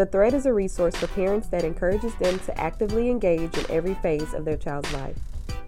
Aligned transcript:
The 0.00 0.06
Thread 0.06 0.32
is 0.32 0.46
a 0.46 0.54
resource 0.54 0.96
for 0.96 1.08
parents 1.08 1.48
that 1.48 1.62
encourages 1.62 2.14
them 2.14 2.38
to 2.46 2.58
actively 2.58 3.10
engage 3.10 3.54
in 3.58 3.70
every 3.70 3.92
phase 3.96 4.32
of 4.32 4.46
their 4.46 4.56
child's 4.56 4.90
life. 4.94 5.18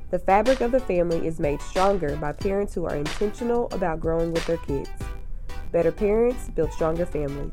The 0.08 0.18
fabric 0.18 0.62
of 0.62 0.72
the 0.72 0.80
family 0.80 1.26
is 1.26 1.38
made 1.38 1.60
stronger 1.60 2.16
by 2.16 2.32
parents 2.32 2.72
who 2.72 2.86
are 2.86 2.96
intentional 2.96 3.68
about 3.72 4.00
growing 4.00 4.32
with 4.32 4.46
their 4.46 4.56
kids. 4.56 4.88
Better 5.70 5.92
parents 5.92 6.48
build 6.48 6.72
stronger 6.72 7.04
families. 7.04 7.52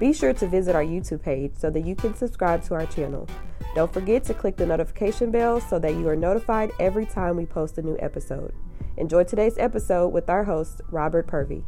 Be 0.00 0.12
sure 0.12 0.32
to 0.32 0.48
visit 0.48 0.74
our 0.74 0.82
YouTube 0.82 1.22
page 1.22 1.52
so 1.56 1.70
that 1.70 1.86
you 1.86 1.94
can 1.94 2.16
subscribe 2.16 2.64
to 2.64 2.74
our 2.74 2.86
channel. 2.86 3.28
Don't 3.76 3.92
forget 3.94 4.24
to 4.24 4.34
click 4.34 4.56
the 4.56 4.66
notification 4.66 5.30
bell 5.30 5.60
so 5.60 5.78
that 5.78 5.94
you 5.94 6.08
are 6.08 6.16
notified 6.16 6.72
every 6.80 7.06
time 7.06 7.36
we 7.36 7.46
post 7.46 7.78
a 7.78 7.82
new 7.82 7.96
episode. 8.00 8.52
Enjoy 8.96 9.22
today's 9.22 9.58
episode 9.58 10.08
with 10.08 10.28
our 10.28 10.42
host, 10.42 10.80
Robert 10.90 11.28
Purvey. 11.28 11.62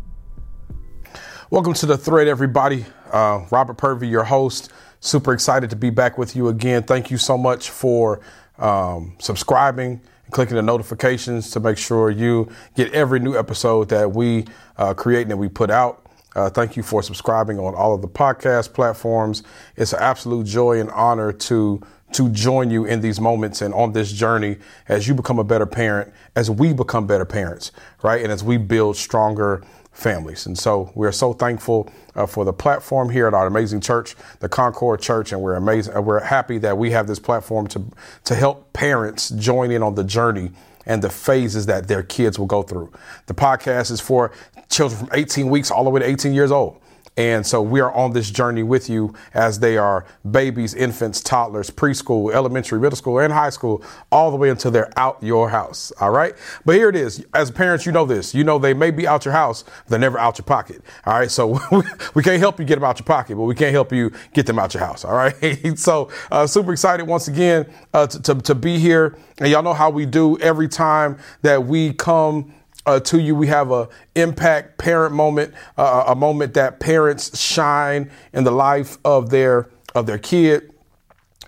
Welcome 1.53 1.75
to 1.75 1.84
the 1.84 1.98
thread, 1.98 2.29
everybody. 2.29 2.87
Uh, 3.11 3.45
Robert 3.50 3.77
Purvey, 3.77 4.09
your 4.09 4.25
host. 4.25 4.73
Super 5.01 5.34
excited 5.34 5.69
to 5.69 5.77
be 5.77 5.91
back 5.91 6.16
with 6.16 6.34
you 6.34 6.48
again. 6.48 6.83
Thank 6.83 7.10
you 7.10 7.19
so 7.19 7.37
much 7.37 7.69
for 7.69 8.23
um, 8.56 9.15
subscribing 9.19 10.01
and 10.24 10.33
clicking 10.33 10.57
the 10.57 10.62
notifications 10.62 11.51
to 11.51 11.60
make 11.60 11.77
sure 11.77 12.09
you 12.09 12.51
get 12.74 12.91
every 12.95 13.20
new 13.20 13.37
episode 13.37 13.91
that 13.91 14.12
we 14.12 14.46
uh, 14.79 14.95
create 14.95 15.20
and 15.20 15.30
that 15.30 15.37
we 15.37 15.51
put 15.51 15.70
out. 15.70 16.07
Uh, 16.34 16.48
thank 16.48 16.74
you 16.74 16.83
for 16.83 17.02
subscribing 17.02 17.59
on 17.59 17.74
all 17.74 17.95
of 17.95 18.01
the 18.01 18.09
podcast 18.09 18.73
platforms. 18.73 19.43
It's 19.77 19.93
an 19.93 19.98
absolute 20.01 20.46
joy 20.46 20.80
and 20.80 20.91
honor 20.93 21.32
to 21.32 21.82
to 22.12 22.29
join 22.29 22.71
you 22.71 22.84
in 22.84 23.01
these 23.01 23.21
moments 23.21 23.62
and 23.62 23.73
on 23.73 23.93
this 23.93 24.12
journey 24.12 24.59
as 24.88 25.09
you 25.09 25.15
become 25.15 25.38
a 25.38 25.45
better 25.45 25.65
parent, 25.65 26.12
as 26.37 26.51
we 26.51 26.73
become 26.74 27.07
better 27.07 27.24
parents, 27.24 27.73
right? 28.02 28.23
And 28.23 28.30
as 28.30 28.45
we 28.45 28.59
build 28.59 28.96
stronger 28.96 29.62
families. 29.92 30.46
And 30.46 30.59
so 30.59 30.91
we're 30.95 31.12
so 31.12 31.32
thankful 31.32 31.91
uh, 32.14 32.27
for 32.27 32.45
the 32.45 32.52
platform 32.52 33.10
here 33.10 33.27
at 33.27 33.34
our 33.34 33.46
amazing 33.46 33.80
church, 33.80 34.16
the 34.41 34.48
Concord 34.48 35.01
Church, 35.01 35.32
and 35.32 35.41
we're 35.41 35.55
amazing. 35.55 35.95
Uh, 35.95 36.01
we're 36.01 36.20
happy 36.20 36.59
that 36.59 36.77
we 36.77 36.91
have 36.91 37.06
this 37.06 37.18
platform 37.18 37.66
to 37.68 37.85
to 38.24 38.35
help 38.35 38.73
parents 38.73 39.29
join 39.30 39.70
in 39.70 39.82
on 39.82 39.95
the 39.95 40.04
journey 40.04 40.51
and 40.87 41.02
the 41.02 41.10
phases 41.10 41.66
that 41.66 41.88
their 41.88 42.02
kids 42.02 42.38
will 42.38 42.46
go 42.46 42.63
through. 42.63 42.90
The 43.26 43.35
podcast 43.35 43.90
is 43.90 44.01
for 44.01 44.32
children 44.68 45.07
from 45.07 45.09
18 45.13 45.48
weeks 45.48 45.70
all 45.70 45.85
the 45.85 45.90
way 45.90 46.01
to 46.01 46.07
18 46.07 46.32
years 46.32 46.51
old. 46.51 46.82
And 47.16 47.46
so 47.46 47.60
we 47.60 47.80
are 47.80 47.93
on 47.93 48.13
this 48.13 48.30
journey 48.30 48.63
with 48.63 48.88
you 48.88 49.15
as 49.35 49.59
they 49.59 49.77
are 49.77 50.07
babies, 50.30 50.73
infants, 50.73 51.21
toddlers, 51.21 51.69
preschool, 51.71 52.32
elementary, 52.32 52.80
middle 52.80 52.96
school, 52.96 53.19
and 53.19 53.30
high 53.30 53.51
school, 53.51 53.85
all 54.10 54.30
the 54.30 54.37
way 54.38 54.49
until 54.49 54.71
they're 54.71 54.91
out 54.96 55.23
your 55.23 55.51
house. 55.51 55.93
All 56.01 56.10
right. 56.10 56.35
But 56.65 56.77
here 56.77 56.88
it 56.88 56.96
is. 56.96 57.24
As 57.35 57.51
parents, 57.51 57.85
you 57.85 57.93
know 57.93 58.07
this. 58.07 58.35
You 58.35 58.45
know 58.45 58.59
they 58.59 58.73
may 58.73 58.91
be 58.91 59.07
out 59.07 59.27
your 59.27 59.32
house, 59.32 59.65
they're 59.88 59.99
never 59.99 60.19
out 60.19 60.38
your 60.38 60.46
pocket. 60.46 60.80
All 61.04 61.13
right. 61.19 61.30
So 61.30 61.60
we 62.15 62.23
can't 62.23 62.41
help 62.41 62.59
you 62.59 62.65
get 62.65 62.77
them 62.77 62.85
out 62.85 62.99
your 62.99 63.07
pocket, 63.07 63.37
but 63.37 63.45
we 63.45 63.54
can't 63.54 63.73
help 63.73 63.93
you 63.93 64.10
get 64.32 64.47
them 64.47 64.59
out 64.59 64.72
your 64.72 64.82
house. 64.82 65.04
All 65.04 65.15
right. 65.15 65.78
so 65.78 66.10
uh, 66.31 66.47
super 66.47 66.72
excited 66.72 67.06
once 67.06 67.28
again 67.28 67.71
uh, 67.93 68.06
to, 68.06 68.22
to, 68.22 68.34
to 68.37 68.54
be 68.54 68.78
here. 68.78 69.19
And 69.38 69.50
y'all 69.50 69.62
know 69.62 69.75
how 69.75 69.91
we 69.91 70.06
do 70.06 70.38
every 70.38 70.69
time 70.69 71.19
that 71.43 71.66
we 71.66 71.93
come 71.93 72.54
uh, 72.87 73.00
to 73.00 73.21
you. 73.21 73.34
We 73.34 73.47
have 73.49 73.71
a 73.71 73.88
impact 74.15 74.78
parent 74.78 75.15
moment, 75.15 75.55
uh, 75.77 76.05
a 76.09 76.15
moment 76.15 76.55
that 76.55 76.81
parents 76.81 77.38
shine 77.41 78.11
in 78.33 78.44
the 78.44 78.50
life 78.50 78.99
of 79.05 79.31
their 79.31 79.69
of 79.94 80.06
their 80.06 80.19
kid. 80.19 80.72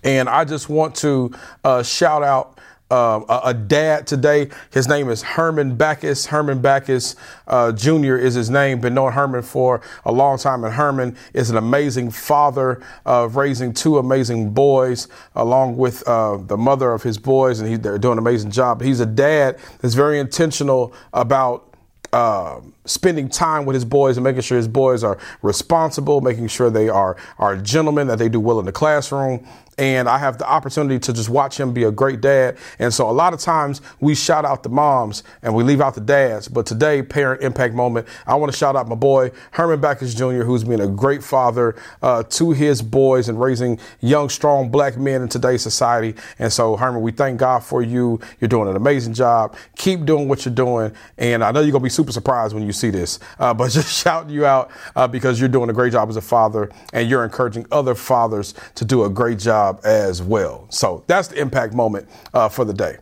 And 0.03 0.29
I 0.29 0.45
just 0.45 0.69
want 0.69 0.95
to 0.97 1.33
uh, 1.63 1.81
shout 1.81 2.21
out 2.21 2.59
uh, 2.91 3.41
a, 3.43 3.53
dad 3.53 4.05
today. 4.05 4.49
His 4.71 4.87
name 4.87 5.09
is 5.09 5.23
Herman 5.23 5.75
Backus. 5.75 6.27
Herman 6.27 6.61
Backus 6.61 7.15
uh, 7.47 7.71
Jr. 7.71 8.15
is 8.15 8.35
his 8.35 8.49
name. 8.49 8.79
Been 8.79 8.93
knowing 8.93 9.13
Herman 9.13 9.41
for 9.41 9.81
a 10.05 10.11
long 10.11 10.37
time, 10.37 10.63
and 10.63 10.73
Herman 10.73 11.17
is 11.33 11.49
an 11.49 11.57
amazing 11.57 12.11
father 12.11 12.83
of 13.05 13.35
raising 13.35 13.73
two 13.73 13.97
amazing 13.97 14.51
boys, 14.51 15.07
along 15.35 15.77
with 15.77 16.07
uh, 16.07 16.37
the 16.37 16.57
mother 16.57 16.91
of 16.91 17.01
his 17.01 17.17
boys, 17.17 17.59
and 17.59 17.69
he, 17.69 17.75
they're 17.75 17.97
doing 17.97 18.13
an 18.13 18.19
amazing 18.19 18.51
job. 18.51 18.81
He's 18.81 18.99
a 18.99 19.05
dad 19.05 19.57
that's 19.81 19.95
very 19.95 20.19
intentional 20.19 20.93
about 21.11 21.75
uh, 22.13 22.61
spending 22.85 23.29
time 23.29 23.65
with 23.65 23.73
his 23.73 23.85
boys 23.85 24.17
and 24.17 24.23
making 24.23 24.41
sure 24.41 24.57
his 24.57 24.67
boys 24.67 25.03
are 25.03 25.17
responsible, 25.41 26.21
making 26.21 26.47
sure 26.47 26.69
they 26.69 26.89
are 26.89 27.17
are 27.37 27.57
gentlemen, 27.57 28.07
that 28.07 28.19
they 28.19 28.29
do 28.29 28.39
well 28.39 28.59
in 28.59 28.65
the 28.65 28.71
classroom, 28.71 29.45
and 29.77 30.07
I 30.07 30.17
have 30.17 30.37
the 30.37 30.47
opportunity 30.47 30.99
to 30.99 31.13
just 31.13 31.29
watch 31.29 31.59
him 31.59 31.73
be 31.73 31.83
a 31.83 31.91
great 31.91 32.21
dad. 32.21 32.57
And 32.79 32.93
so 32.93 33.09
a 33.09 33.11
lot 33.11 33.33
of 33.33 33.39
times 33.39 33.81
we 33.99 34.15
shout 34.15 34.45
out 34.45 34.63
the 34.63 34.69
moms 34.69 35.23
and 35.41 35.53
we 35.53 35.63
leave 35.63 35.81
out 35.81 35.95
the 35.95 36.01
dads. 36.01 36.47
But 36.47 36.65
today, 36.65 37.01
parent 37.01 37.41
impact 37.41 37.73
moment, 37.73 38.07
I 38.25 38.35
want 38.35 38.51
to 38.51 38.57
shout 38.57 38.75
out 38.75 38.87
my 38.87 38.95
boy 38.95 39.31
Herman 39.51 39.81
Backus 39.81 40.13
Jr., 40.13 40.43
who's 40.43 40.63
been 40.63 40.81
a 40.81 40.87
great 40.87 41.23
father 41.23 41.75
uh, 42.01 42.23
to 42.23 42.51
his 42.51 42.81
boys 42.81 43.27
and 43.27 43.39
raising 43.39 43.79
young, 43.99 44.29
strong 44.29 44.69
black 44.69 44.97
men 44.97 45.21
in 45.21 45.27
today's 45.27 45.61
society. 45.61 46.15
And 46.39 46.51
so, 46.51 46.77
Herman, 46.77 47.01
we 47.01 47.11
thank 47.11 47.39
God 47.39 47.63
for 47.63 47.81
you. 47.81 48.19
You're 48.39 48.47
doing 48.47 48.69
an 48.69 48.75
amazing 48.75 49.13
job. 49.13 49.55
Keep 49.75 50.05
doing 50.05 50.29
what 50.29 50.45
you're 50.45 50.55
doing. 50.55 50.93
And 51.17 51.43
I 51.43 51.51
know 51.51 51.59
you're 51.59 51.71
gonna 51.71 51.83
be 51.83 51.89
super 51.89 52.11
surprised 52.11 52.53
when 52.53 52.65
you 52.65 52.71
see 52.75 52.89
this, 52.89 53.19
uh, 53.39 53.53
but 53.53 53.71
just 53.71 54.03
shouting 54.03 54.29
you 54.29 54.45
out 54.45 54.71
uh, 54.95 55.07
because 55.07 55.39
you're 55.39 55.49
doing 55.49 55.69
a 55.69 55.73
great 55.73 55.91
job 55.91 56.09
as 56.09 56.15
a 56.15 56.21
father 56.21 56.71
and 56.93 57.09
you're 57.09 57.23
encouraging 57.23 57.65
other 57.71 57.95
fathers 57.95 58.53
to 58.75 58.85
do 58.85 59.03
a 59.03 59.09
great 59.09 59.39
job 59.39 59.79
as 59.83 60.21
well. 60.21 60.67
So 60.69 61.03
that's 61.07 61.29
the 61.29 61.39
impact 61.39 61.73
moment 61.73 62.07
uh, 62.33 62.49
for 62.49 62.65
the 62.65 62.73
day. 62.73 62.97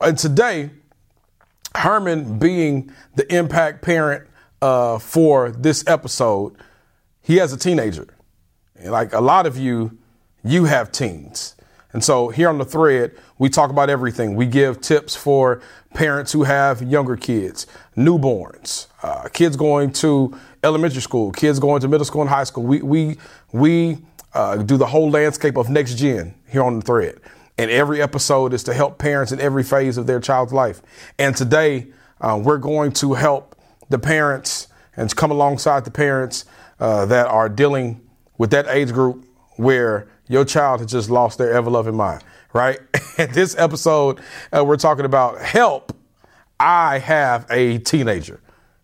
And 0.00 0.16
today, 0.16 0.70
Herman 1.74 2.38
being 2.38 2.92
the 3.14 3.32
impact 3.34 3.82
parent 3.82 4.26
uh, 4.62 4.98
for 4.98 5.50
this 5.50 5.84
episode, 5.86 6.54
he 7.20 7.36
has 7.36 7.52
a 7.52 7.56
teenager. 7.56 8.06
Like 8.82 9.12
a 9.12 9.20
lot 9.20 9.46
of 9.46 9.56
you, 9.56 9.98
you 10.42 10.64
have 10.64 10.90
teens. 10.90 11.54
And 11.92 12.04
so 12.04 12.28
here 12.28 12.48
on 12.48 12.58
the 12.58 12.64
thread, 12.64 13.12
we 13.38 13.48
talk 13.48 13.70
about 13.70 13.90
everything. 13.90 14.36
We 14.36 14.46
give 14.46 14.80
tips 14.80 15.16
for 15.16 15.60
parents 15.94 16.32
who 16.32 16.44
have 16.44 16.82
younger 16.82 17.16
kids, 17.16 17.66
newborns, 17.96 18.86
uh, 19.02 19.28
kids 19.28 19.56
going 19.56 19.92
to 19.94 20.38
elementary 20.62 21.02
school, 21.02 21.32
kids 21.32 21.58
going 21.58 21.80
to 21.80 21.88
middle 21.88 22.04
school 22.04 22.20
and 22.20 22.30
high 22.30 22.44
school. 22.44 22.62
We, 22.62 22.82
we, 22.82 23.16
we 23.52 23.98
uh, 24.34 24.58
do 24.58 24.76
the 24.76 24.86
whole 24.86 25.10
landscape 25.10 25.56
of 25.56 25.68
next 25.68 25.96
gen 25.96 26.34
here 26.48 26.62
on 26.62 26.78
the 26.78 26.84
thread. 26.84 27.18
And 27.58 27.70
every 27.70 28.00
episode 28.00 28.54
is 28.54 28.62
to 28.64 28.74
help 28.74 28.98
parents 28.98 29.32
in 29.32 29.40
every 29.40 29.64
phase 29.64 29.98
of 29.98 30.06
their 30.06 30.20
child's 30.20 30.52
life. 30.52 30.80
And 31.18 31.36
today, 31.36 31.88
uh, 32.20 32.40
we're 32.42 32.58
going 32.58 32.92
to 32.92 33.14
help 33.14 33.56
the 33.88 33.98
parents 33.98 34.68
and 34.96 35.14
come 35.14 35.30
alongside 35.30 35.84
the 35.84 35.90
parents 35.90 36.44
uh, 36.78 37.04
that 37.06 37.26
are 37.26 37.48
dealing 37.48 38.00
with 38.38 38.50
that 38.50 38.66
age 38.68 38.92
group 38.92 39.26
where 39.56 40.08
your 40.30 40.46
child 40.46 40.80
has 40.80 40.90
just 40.90 41.10
lost 41.10 41.36
their 41.36 41.52
ever 41.52 41.68
loving 41.68 41.96
mind, 41.96 42.24
right? 42.52 42.80
And 43.18 43.30
this 43.34 43.54
episode, 43.58 44.18
uh, 44.50 44.64
we're 44.64 44.78
talking 44.78 45.04
about 45.04 45.42
help. 45.42 45.94
I 46.58 46.98
have 47.00 47.44
a 47.50 47.76
teenager. 47.76 48.40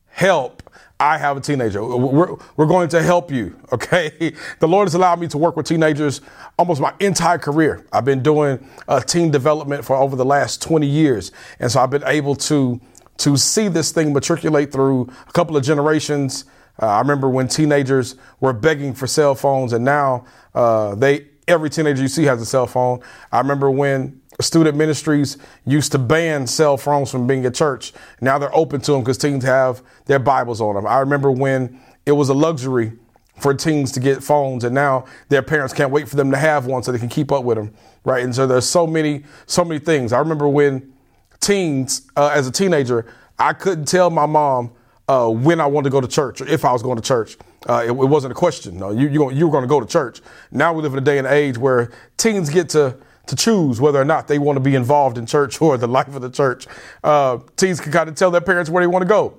Help 0.09 0.63
I 0.99 1.19
have 1.19 1.37
a 1.37 1.41
teenager. 1.41 1.85
We're, 1.85 2.37
we're 2.57 2.67
going 2.67 2.89
to 2.91 3.03
help 3.03 3.31
you, 3.31 3.59
okay? 3.73 4.33
The 4.61 4.69
Lord 4.69 4.87
has 4.87 4.95
allowed 4.95 5.21
me 5.21 5.29
to 5.29 5.39
work 5.39 5.57
with 5.57 5.67
teenagers 5.67 6.21
almost 6.59 6.81
my 6.81 6.95
entire 7.01 7.39
career. 7.39 7.87
I've 7.93 8.05
been 8.05 8.23
doing 8.23 8.67
uh, 8.89 9.01
teen 9.01 9.31
development 9.31 9.85
for 9.85 9.97
over 9.97 10.17
the 10.17 10.25
last 10.25 10.63
20 10.63 10.87
years. 10.87 11.33
And 11.61 11.71
so 11.71 11.81
I've 11.81 11.91
been 11.91 12.05
able 12.07 12.35
to, 12.37 12.81
to 13.19 13.37
see 13.37 13.69
this 13.69 13.93
thing 13.93 14.13
matriculate 14.15 14.73
through 14.73 15.11
a 15.29 15.33
couple 15.33 15.57
of 15.57 15.63
generations. 15.63 16.47
Uh, 16.81 16.87
I 16.87 16.99
remember 17.01 17.29
when 17.29 17.49
teenagers 17.49 18.17
were 18.41 18.55
begging 18.55 18.95
for 18.95 19.07
cell 19.07 19.35
phones, 19.35 19.73
and 19.75 19.85
now 19.85 20.25
uh, 20.55 20.95
they 20.95 21.27
every 21.49 21.71
teenager 21.71 22.03
you 22.03 22.09
see 22.09 22.25
has 22.25 22.41
a 22.41 22.47
cell 22.47 22.67
phone. 22.67 23.01
I 23.33 23.39
remember 23.39 23.71
when 23.71 24.21
student 24.41 24.77
ministries 24.77 25.39
used 25.65 25.93
to 25.93 25.99
ban 25.99 26.47
cell 26.47 26.77
phones 26.77 27.11
from 27.11 27.27
being 27.27 27.45
at 27.47 27.55
church. 27.55 27.93
Now 28.21 28.39
they're 28.39 28.55
open 28.55 28.81
to 28.83 28.93
them 28.93 29.01
because 29.01 29.19
teens 29.19 29.45
have 29.45 29.83
their 30.07 30.19
Bibles 30.19 30.61
on 30.61 30.75
them. 30.75 30.87
I 30.87 30.99
remember 30.99 31.31
when 31.31 31.81
it 32.05 32.13
was 32.13 32.29
a 32.29 32.35
luxury 32.35 32.93
for 33.39 33.53
teens 33.53 33.93
to 33.93 34.01
get 34.01 34.23
phones, 34.23 34.65
and 34.65 34.75
now 34.75 35.05
their 35.29 35.43
parents 35.43 35.75
can't 35.75 35.91
wait 35.91 36.09
for 36.09 36.17
them 36.17 36.31
to 36.31 36.39
have 36.39 36.67
one 36.67 36.83
so 36.83 36.91
they 36.91 36.99
can 36.99 37.09
keep 37.09 37.31
up 37.31 37.45
with 37.45 37.59
them, 37.59 37.75
right? 38.05 38.25
And 38.25 38.35
so 38.35 38.47
there's 38.47 38.67
so 38.67 38.87
many, 38.87 39.25
so 39.47 39.65
many 39.65 39.79
things. 39.79 40.13
I 40.13 40.19
remember 40.19 40.49
when 40.49 40.93
teens, 41.41 42.09
uh, 42.17 42.31
as 42.35 42.47
a 42.47 42.53
teenager, 42.53 43.07
I 43.39 43.53
couldn't 43.53 43.87
tell 43.87 44.09
my 44.09 44.25
mom 44.25 44.73
uh, 45.09 45.29
when 45.29 45.61
I 45.61 45.67
wanted 45.67 45.85
to 45.85 45.91
go 45.91 46.01
to 46.01 46.09
church 46.09 46.41
or 46.41 46.49
if 46.49 46.65
I 46.65 46.73
was 46.73 46.83
going 46.83 46.97
to 46.97 47.03
church. 47.03 47.37
Uh, 47.69 47.83
it, 47.85 47.89
it, 47.89 47.93
wasn't 47.93 48.31
a 48.31 48.35
question. 48.35 48.79
No, 48.79 48.91
you, 48.91 49.09
you, 49.09 49.31
you 49.33 49.47
were 49.47 49.53
going 49.53 49.65
to 49.65 49.69
go 49.69 49.81
to 49.81 49.87
church. 49.87 50.21
Now 50.53 50.73
we 50.73 50.83
live 50.83 50.93
in 50.93 50.99
a 50.99 51.03
day 51.03 51.19
and 51.19 51.27
age 51.27 51.59
where 51.59 51.91
teens 52.17 52.49
get 52.49 52.69
to 52.71 52.97
to 53.27 53.37
choose 53.37 53.81
whether 53.81 54.01
or 54.01 54.05
not 54.05 54.29
they 54.29 54.39
want 54.39 54.57
to 54.57 54.61
be 54.61 54.75
involved 54.75 55.19
in 55.19 55.27
church 55.27 55.61
or 55.63 55.77
the 55.77 55.89
life 55.89 56.15
of 56.15 56.23
the 56.23 56.31
church. 56.31 56.67
Uh, 57.05 57.39
teens 57.57 57.81
can 57.81 57.93
kind 57.93 58.09
of 58.09 58.15
tell 58.15 58.31
their 58.31 58.41
parents 58.41 58.71
where 58.71 58.83
they 58.83 58.87
want 58.87 59.03
to 59.03 59.09
go 59.09 59.35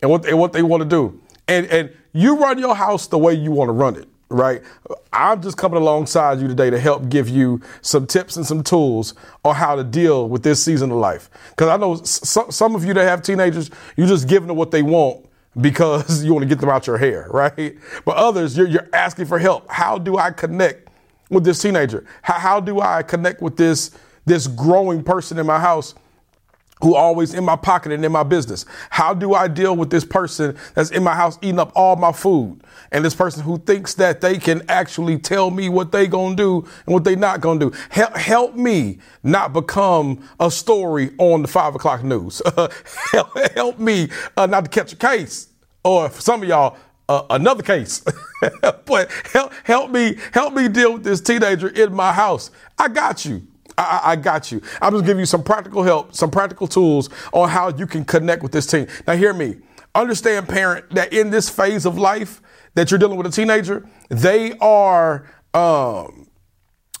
and 0.00 0.10
what, 0.10 0.26
and 0.26 0.38
what 0.38 0.52
they 0.52 0.62
want 0.62 0.82
to 0.82 0.88
do. 0.88 1.20
And, 1.48 1.66
and 1.66 1.92
you 2.12 2.38
run 2.38 2.58
your 2.58 2.74
house 2.74 3.06
the 3.06 3.18
way 3.18 3.34
you 3.34 3.52
want 3.52 3.68
to 3.68 3.72
run 3.72 3.96
it, 3.96 4.08
right? 4.28 4.62
I'm 5.12 5.40
just 5.40 5.56
coming 5.56 5.80
alongside 5.80 6.40
you 6.40 6.48
today 6.48 6.70
to 6.70 6.80
help 6.80 7.08
give 7.08 7.28
you 7.28 7.60
some 7.82 8.06
tips 8.06 8.36
and 8.36 8.44
some 8.44 8.62
tools 8.62 9.14
on 9.44 9.54
how 9.54 9.76
to 9.76 9.84
deal 9.84 10.28
with 10.28 10.42
this 10.42 10.64
season 10.64 10.90
of 10.90 10.96
life. 10.96 11.30
Because 11.50 11.68
I 11.68 11.76
know 11.76 11.94
some 12.02 12.74
of 12.74 12.84
you 12.84 12.94
that 12.94 13.04
have 13.04 13.22
teenagers, 13.22 13.70
you're 13.96 14.08
just 14.08 14.28
giving 14.28 14.48
them 14.48 14.56
what 14.56 14.70
they 14.70 14.82
want 14.82 15.25
because 15.60 16.24
you 16.24 16.32
want 16.32 16.42
to 16.42 16.48
get 16.48 16.60
them 16.60 16.70
out 16.70 16.86
your 16.86 16.98
hair, 16.98 17.28
right? 17.30 17.76
But 18.04 18.16
others, 18.16 18.56
you're, 18.56 18.68
you're 18.68 18.88
asking 18.92 19.26
for 19.26 19.38
help. 19.38 19.68
How 19.70 19.98
do 19.98 20.16
I 20.18 20.30
connect 20.30 20.88
with 21.30 21.44
this 21.44 21.60
teenager? 21.60 22.04
How, 22.22 22.34
how 22.34 22.60
do 22.60 22.80
I 22.80 23.02
connect 23.02 23.42
with 23.42 23.56
this, 23.56 23.90
this 24.24 24.46
growing 24.46 25.02
person 25.02 25.38
in 25.38 25.46
my 25.46 25.58
house? 25.58 25.94
Who 26.82 26.94
always 26.94 27.32
in 27.32 27.42
my 27.44 27.56
pocket 27.56 27.92
and 27.92 28.04
in 28.04 28.12
my 28.12 28.22
business? 28.22 28.66
How 28.90 29.14
do 29.14 29.34
I 29.34 29.48
deal 29.48 29.74
with 29.76 29.90
this 29.90 30.04
person 30.04 30.56
that's 30.74 30.90
in 30.90 31.02
my 31.02 31.14
house 31.14 31.38
eating 31.40 31.58
up 31.58 31.72
all 31.74 31.96
my 31.96 32.12
food? 32.12 32.60
And 32.92 33.04
this 33.04 33.14
person 33.14 33.42
who 33.42 33.58
thinks 33.58 33.94
that 33.94 34.20
they 34.20 34.38
can 34.38 34.62
actually 34.68 35.18
tell 35.18 35.50
me 35.50 35.68
what 35.68 35.90
they 35.90 36.06
gonna 36.06 36.36
do 36.36 36.60
and 36.86 36.94
what 36.94 37.04
they 37.04 37.16
not 37.16 37.40
gonna 37.40 37.60
do. 37.60 37.72
Help, 37.90 38.16
help 38.16 38.54
me 38.54 38.98
not 39.22 39.52
become 39.52 40.28
a 40.38 40.50
story 40.50 41.12
on 41.18 41.42
the 41.42 41.48
five 41.48 41.74
o'clock 41.74 42.04
news. 42.04 42.42
help, 43.12 43.38
help, 43.54 43.78
me 43.78 44.08
uh, 44.36 44.46
not 44.46 44.64
to 44.64 44.70
catch 44.70 44.92
a 44.92 44.96
case. 44.96 45.48
Or 45.84 46.08
for 46.08 46.20
some 46.20 46.42
of 46.42 46.48
y'all, 46.48 46.76
uh, 47.08 47.22
another 47.30 47.62
case. 47.62 48.04
but 48.84 49.10
help, 49.32 49.52
help 49.64 49.90
me, 49.90 50.16
help 50.32 50.52
me 50.54 50.68
deal 50.68 50.94
with 50.94 51.04
this 51.04 51.20
teenager 51.20 51.68
in 51.68 51.94
my 51.94 52.12
house. 52.12 52.50
I 52.78 52.88
got 52.88 53.24
you. 53.24 53.46
I, 53.78 54.00
I, 54.04 54.16
got 54.16 54.50
you. 54.50 54.62
I'm 54.80 54.92
just 54.92 55.04
giving 55.04 55.20
you 55.20 55.26
some 55.26 55.42
practical 55.42 55.82
help, 55.82 56.14
some 56.14 56.30
practical 56.30 56.66
tools 56.66 57.10
on 57.32 57.48
how 57.48 57.68
you 57.68 57.86
can 57.86 58.04
connect 58.04 58.42
with 58.42 58.52
this 58.52 58.66
team. 58.66 58.86
Now, 59.06 59.16
hear 59.16 59.34
me. 59.34 59.56
Understand, 59.94 60.48
parent, 60.48 60.90
that 60.90 61.12
in 61.12 61.30
this 61.30 61.48
phase 61.48 61.86
of 61.86 61.98
life 61.98 62.42
that 62.74 62.90
you're 62.90 62.98
dealing 62.98 63.16
with 63.16 63.26
a 63.26 63.30
teenager, 63.30 63.86
they 64.08 64.52
are 64.58 65.26
um, 65.54 66.25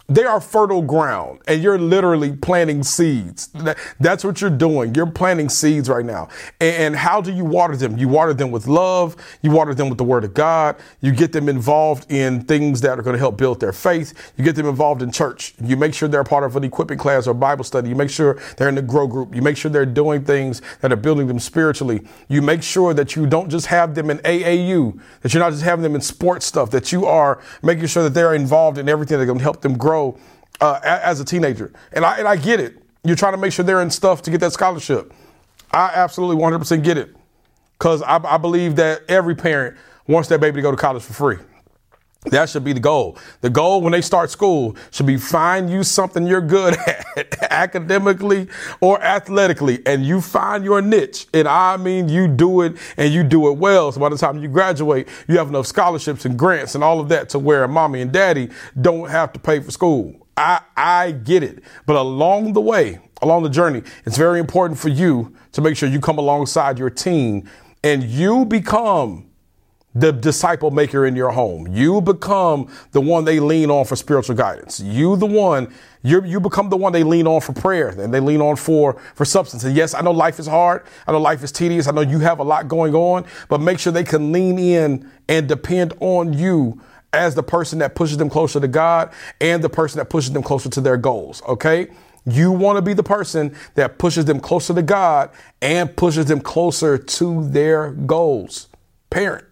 they 0.08 0.24
are 0.24 0.40
fertile 0.40 0.82
ground 0.82 1.40
and 1.48 1.60
you're 1.60 1.78
literally 1.78 2.36
planting 2.36 2.84
seeds. 2.84 3.50
That's 3.98 4.24
what 4.24 4.40
you're 4.40 4.50
doing. 4.50 4.94
You're 4.94 5.10
planting 5.10 5.48
seeds 5.48 5.88
right 5.88 6.04
now. 6.04 6.28
And 6.60 6.94
how 6.94 7.20
do 7.20 7.32
you 7.32 7.44
water 7.44 7.76
them? 7.76 7.98
You 7.98 8.08
water 8.08 8.32
them 8.32 8.52
with 8.52 8.68
love. 8.68 9.16
You 9.42 9.50
water 9.50 9.74
them 9.74 9.88
with 9.88 9.98
the 9.98 10.04
word 10.04 10.22
of 10.22 10.32
God. 10.32 10.76
You 11.00 11.10
get 11.10 11.32
them 11.32 11.48
involved 11.48 12.10
in 12.10 12.42
things 12.42 12.80
that 12.82 12.98
are 12.98 13.02
going 13.02 13.14
to 13.14 13.18
help 13.18 13.36
build 13.36 13.58
their 13.58 13.72
faith. 13.72 14.32
You 14.36 14.44
get 14.44 14.54
them 14.54 14.66
involved 14.66 15.02
in 15.02 15.10
church. 15.10 15.54
You 15.60 15.76
make 15.76 15.92
sure 15.92 16.08
they're 16.08 16.24
part 16.24 16.44
of 16.44 16.54
an 16.54 16.62
equipping 16.62 16.98
class 16.98 17.26
or 17.26 17.34
Bible 17.34 17.64
study. 17.64 17.88
You 17.88 17.96
make 17.96 18.10
sure 18.10 18.40
they're 18.56 18.68
in 18.68 18.76
the 18.76 18.82
grow 18.82 19.08
group. 19.08 19.34
You 19.34 19.42
make 19.42 19.56
sure 19.56 19.70
they're 19.72 19.84
doing 19.86 20.24
things 20.24 20.62
that 20.82 20.92
are 20.92 20.96
building 20.96 21.26
them 21.26 21.40
spiritually. 21.40 22.06
You 22.28 22.42
make 22.42 22.62
sure 22.62 22.94
that 22.94 23.16
you 23.16 23.26
don't 23.26 23.50
just 23.50 23.66
have 23.66 23.96
them 23.96 24.10
in 24.10 24.18
AAU, 24.18 25.00
that 25.22 25.34
you're 25.34 25.42
not 25.42 25.50
just 25.50 25.64
having 25.64 25.82
them 25.82 25.96
in 25.96 26.00
sports 26.00 26.46
stuff, 26.46 26.70
that 26.70 26.92
you 26.92 27.06
are 27.06 27.42
making 27.62 27.86
sure 27.86 28.04
that 28.04 28.14
they're 28.14 28.34
involved 28.34 28.78
in 28.78 28.88
everything 28.88 29.18
that's 29.18 29.26
going 29.26 29.38
to 29.38 29.42
help 29.42 29.62
them 29.62 29.76
grow 29.76 29.95
grow 29.96 30.18
uh, 30.60 30.80
as 30.82 31.20
a 31.20 31.24
teenager. 31.24 31.72
And 31.92 32.04
I, 32.04 32.18
and 32.18 32.28
I 32.28 32.36
get 32.36 32.60
it. 32.60 32.78
You're 33.04 33.16
trying 33.16 33.34
to 33.34 33.38
make 33.38 33.52
sure 33.52 33.64
they're 33.64 33.82
in 33.82 33.90
stuff 33.90 34.22
to 34.22 34.30
get 34.30 34.40
that 34.40 34.52
scholarship. 34.52 35.12
I 35.70 35.90
absolutely 35.94 36.42
100% 36.42 36.82
get 36.82 36.98
it. 36.98 37.14
Because 37.78 38.02
I, 38.02 38.16
I 38.16 38.38
believe 38.38 38.76
that 38.76 39.02
every 39.08 39.34
parent 39.34 39.76
wants 40.06 40.28
their 40.28 40.38
baby 40.38 40.56
to 40.56 40.62
go 40.62 40.70
to 40.70 40.76
college 40.76 41.02
for 41.02 41.12
free. 41.12 41.36
That 42.30 42.48
should 42.48 42.64
be 42.64 42.72
the 42.72 42.80
goal. 42.80 43.18
The 43.40 43.50
goal 43.50 43.80
when 43.80 43.92
they 43.92 44.00
start 44.00 44.30
school 44.30 44.76
should 44.90 45.06
be 45.06 45.16
find 45.16 45.70
you 45.70 45.84
something 45.84 46.26
you're 46.26 46.40
good 46.40 46.76
at 47.16 47.52
academically 47.52 48.48
or 48.80 49.00
athletically 49.02 49.80
and 49.86 50.04
you 50.04 50.20
find 50.20 50.64
your 50.64 50.82
niche. 50.82 51.26
And 51.32 51.46
I 51.46 51.76
mean, 51.76 52.08
you 52.08 52.26
do 52.26 52.62
it 52.62 52.76
and 52.96 53.12
you 53.12 53.22
do 53.22 53.48
it 53.48 53.58
well. 53.58 53.92
So 53.92 54.00
by 54.00 54.08
the 54.08 54.18
time 54.18 54.38
you 54.38 54.48
graduate, 54.48 55.08
you 55.28 55.38
have 55.38 55.48
enough 55.48 55.66
scholarships 55.66 56.24
and 56.24 56.38
grants 56.38 56.74
and 56.74 56.82
all 56.82 57.00
of 57.00 57.08
that 57.10 57.28
to 57.30 57.38
where 57.38 57.66
mommy 57.68 58.00
and 58.00 58.12
daddy 58.12 58.50
don't 58.80 59.08
have 59.08 59.32
to 59.34 59.40
pay 59.40 59.60
for 59.60 59.70
school. 59.70 60.26
I, 60.36 60.60
I 60.76 61.12
get 61.12 61.42
it. 61.42 61.62
But 61.86 61.96
along 61.96 62.52
the 62.52 62.60
way, 62.60 62.98
along 63.22 63.44
the 63.44 63.48
journey, 63.50 63.82
it's 64.04 64.16
very 64.16 64.40
important 64.40 64.78
for 64.78 64.88
you 64.88 65.34
to 65.52 65.62
make 65.62 65.76
sure 65.76 65.88
you 65.88 66.00
come 66.00 66.18
alongside 66.18 66.78
your 66.78 66.90
team 66.90 67.48
and 67.82 68.02
you 68.02 68.44
become 68.44 69.25
the 69.96 70.12
disciple 70.12 70.70
maker 70.70 71.06
in 71.06 71.16
your 71.16 71.30
home. 71.30 71.66
You 71.74 72.02
become 72.02 72.70
the 72.92 73.00
one 73.00 73.24
they 73.24 73.40
lean 73.40 73.70
on 73.70 73.86
for 73.86 73.96
spiritual 73.96 74.36
guidance. 74.36 74.78
You 74.78 75.16
the 75.16 75.26
one, 75.26 75.72
you 76.02 76.22
you 76.22 76.38
become 76.38 76.68
the 76.68 76.76
one 76.76 76.92
they 76.92 77.02
lean 77.02 77.26
on 77.26 77.40
for 77.40 77.54
prayer 77.54 77.88
and 77.88 78.12
they 78.12 78.20
lean 78.20 78.42
on 78.42 78.56
for, 78.56 79.00
for 79.14 79.24
substance. 79.24 79.64
And 79.64 79.74
yes, 79.74 79.94
I 79.94 80.02
know 80.02 80.10
life 80.10 80.38
is 80.38 80.46
hard. 80.46 80.84
I 81.06 81.12
know 81.12 81.18
life 81.18 81.42
is 81.42 81.50
tedious. 81.50 81.88
I 81.88 81.92
know 81.92 82.02
you 82.02 82.18
have 82.18 82.40
a 82.40 82.44
lot 82.44 82.68
going 82.68 82.94
on, 82.94 83.24
but 83.48 83.62
make 83.62 83.78
sure 83.78 83.90
they 83.90 84.04
can 84.04 84.32
lean 84.32 84.58
in 84.58 85.10
and 85.30 85.48
depend 85.48 85.94
on 86.00 86.34
you 86.34 86.78
as 87.14 87.34
the 87.34 87.42
person 87.42 87.78
that 87.78 87.94
pushes 87.94 88.18
them 88.18 88.28
closer 88.28 88.60
to 88.60 88.68
God 88.68 89.10
and 89.40 89.64
the 89.64 89.70
person 89.70 89.96
that 89.98 90.10
pushes 90.10 90.32
them 90.32 90.42
closer 90.42 90.68
to 90.68 90.80
their 90.82 90.98
goals. 90.98 91.42
Okay. 91.48 91.88
You 92.26 92.52
want 92.52 92.76
to 92.76 92.82
be 92.82 92.92
the 92.92 93.04
person 93.04 93.56
that 93.76 93.96
pushes 93.96 94.26
them 94.26 94.40
closer 94.40 94.74
to 94.74 94.82
God 94.82 95.30
and 95.62 95.96
pushes 95.96 96.26
them 96.26 96.40
closer 96.42 96.98
to 96.98 97.48
their 97.48 97.92
goals. 97.92 98.68
Parent. 99.08 99.45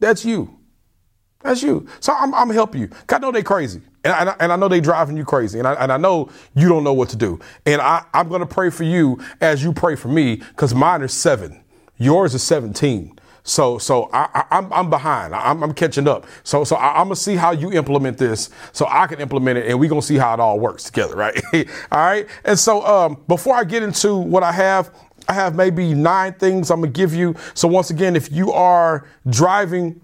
That's 0.00 0.24
you. 0.24 0.58
That's 1.40 1.62
you. 1.62 1.86
So 2.00 2.14
I'm, 2.14 2.34
I'm 2.34 2.50
helping 2.50 2.80
you. 2.82 2.90
I 3.08 3.18
know 3.18 3.30
they 3.30 3.42
crazy. 3.42 3.82
And 4.02 4.30
I, 4.30 4.36
and 4.40 4.52
I 4.52 4.56
know 4.56 4.68
they 4.68 4.80
driving 4.80 5.16
you 5.16 5.24
crazy. 5.24 5.58
And 5.58 5.68
I, 5.68 5.74
and 5.74 5.92
I 5.92 5.96
know 5.96 6.30
you 6.54 6.68
don't 6.68 6.84
know 6.84 6.92
what 6.92 7.10
to 7.10 7.16
do. 7.16 7.38
And 7.66 7.80
I, 7.80 8.04
I'm 8.12 8.28
going 8.28 8.40
to 8.40 8.46
pray 8.46 8.70
for 8.70 8.84
you 8.84 9.18
as 9.40 9.62
you 9.62 9.72
pray 9.72 9.94
for 9.94 10.08
me 10.08 10.36
because 10.36 10.74
mine 10.74 11.02
is 11.02 11.12
seven. 11.12 11.62
Yours 11.98 12.34
is 12.34 12.42
17. 12.42 13.18
So, 13.46 13.76
so 13.76 14.08
I, 14.12 14.46
am 14.50 14.64
I'm, 14.66 14.72
I'm 14.72 14.90
behind. 14.90 15.34
I'm, 15.34 15.62
I'm, 15.62 15.74
catching 15.74 16.08
up. 16.08 16.26
So, 16.44 16.64
so 16.64 16.76
I, 16.76 17.02
am 17.02 17.08
gonna 17.08 17.16
see 17.16 17.36
how 17.36 17.50
you 17.50 17.72
implement 17.72 18.16
this, 18.16 18.48
so 18.72 18.86
I 18.88 19.06
can 19.06 19.20
implement 19.20 19.58
it, 19.58 19.66
and 19.66 19.78
we're 19.78 19.90
gonna 19.90 20.00
see 20.00 20.16
how 20.16 20.32
it 20.32 20.40
all 20.40 20.58
works 20.58 20.84
together, 20.84 21.14
right? 21.14 21.38
all 21.52 21.62
right. 21.92 22.26
And 22.46 22.58
so, 22.58 22.84
um, 22.86 23.22
before 23.28 23.54
I 23.54 23.64
get 23.64 23.82
into 23.82 24.16
what 24.16 24.42
I 24.42 24.50
have, 24.50 24.90
I 25.28 25.32
have 25.32 25.54
maybe 25.54 25.94
nine 25.94 26.34
things 26.34 26.70
I'm 26.70 26.80
gonna 26.80 26.92
give 26.92 27.14
you. 27.14 27.34
So 27.54 27.68
once 27.68 27.90
again, 27.90 28.16
if 28.16 28.30
you 28.30 28.52
are 28.52 29.06
driving, 29.28 30.00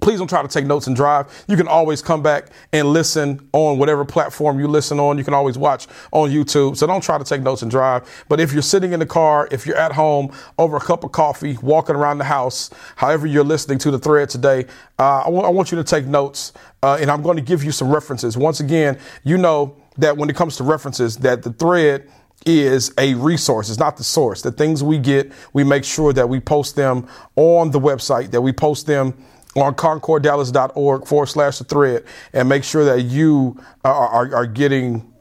please 0.00 0.18
don't 0.18 0.28
try 0.28 0.42
to 0.42 0.48
take 0.48 0.66
notes 0.66 0.86
and 0.86 0.94
drive. 0.94 1.44
You 1.48 1.56
can 1.56 1.66
always 1.66 2.02
come 2.02 2.22
back 2.22 2.50
and 2.72 2.88
listen 2.88 3.48
on 3.52 3.78
whatever 3.78 4.04
platform 4.04 4.60
you 4.60 4.68
listen 4.68 5.00
on. 5.00 5.16
You 5.18 5.24
can 5.24 5.34
always 5.34 5.56
watch 5.56 5.86
on 6.12 6.30
YouTube. 6.30 6.76
So 6.76 6.86
don't 6.86 7.00
try 7.02 7.18
to 7.18 7.24
take 7.24 7.40
notes 7.40 7.62
and 7.62 7.70
drive. 7.70 8.24
But 8.28 8.38
if 8.38 8.52
you're 8.52 8.62
sitting 8.62 8.92
in 8.92 9.00
the 9.00 9.06
car, 9.06 9.48
if 9.50 9.66
you're 9.66 9.76
at 9.76 9.92
home 9.92 10.32
over 10.58 10.76
a 10.76 10.80
cup 10.80 11.02
of 11.02 11.12
coffee, 11.12 11.56
walking 11.62 11.96
around 11.96 12.18
the 12.18 12.24
house, 12.24 12.70
however 12.96 13.26
you're 13.26 13.44
listening 13.44 13.78
to 13.78 13.90
the 13.90 13.98
thread 13.98 14.28
today, 14.28 14.66
uh, 14.98 15.20
I, 15.20 15.24
w- 15.24 15.42
I 15.42 15.48
want 15.48 15.72
you 15.72 15.76
to 15.76 15.84
take 15.84 16.04
notes. 16.04 16.52
Uh, 16.82 16.98
and 17.00 17.10
I'm 17.10 17.22
going 17.22 17.36
to 17.36 17.42
give 17.42 17.64
you 17.64 17.72
some 17.72 17.90
references. 17.90 18.36
Once 18.36 18.60
again, 18.60 18.98
you 19.24 19.38
know 19.38 19.76
that 19.96 20.16
when 20.16 20.28
it 20.28 20.36
comes 20.36 20.56
to 20.58 20.64
references, 20.64 21.16
that 21.18 21.42
the 21.42 21.52
thread 21.54 22.08
is 22.44 22.92
a 22.98 23.14
resource. 23.14 23.68
It's 23.68 23.78
not 23.78 23.96
the 23.96 24.04
source. 24.04 24.42
The 24.42 24.52
things 24.52 24.82
we 24.82 24.98
get, 24.98 25.32
we 25.52 25.64
make 25.64 25.84
sure 25.84 26.12
that 26.12 26.28
we 26.28 26.40
post 26.40 26.76
them 26.76 27.08
on 27.34 27.70
the 27.70 27.80
website, 27.80 28.30
that 28.32 28.40
we 28.40 28.52
post 28.52 28.86
them 28.86 29.14
on 29.56 29.74
concorddallas.org 29.74 31.06
forward 31.06 31.26
slash 31.26 31.58
the 31.58 31.64
thread 31.64 32.04
and 32.32 32.48
make 32.48 32.62
sure 32.62 32.84
that 32.84 33.02
you 33.02 33.58
are, 33.84 33.94
are, 33.94 34.34
are 34.34 34.46
getting 34.46 35.12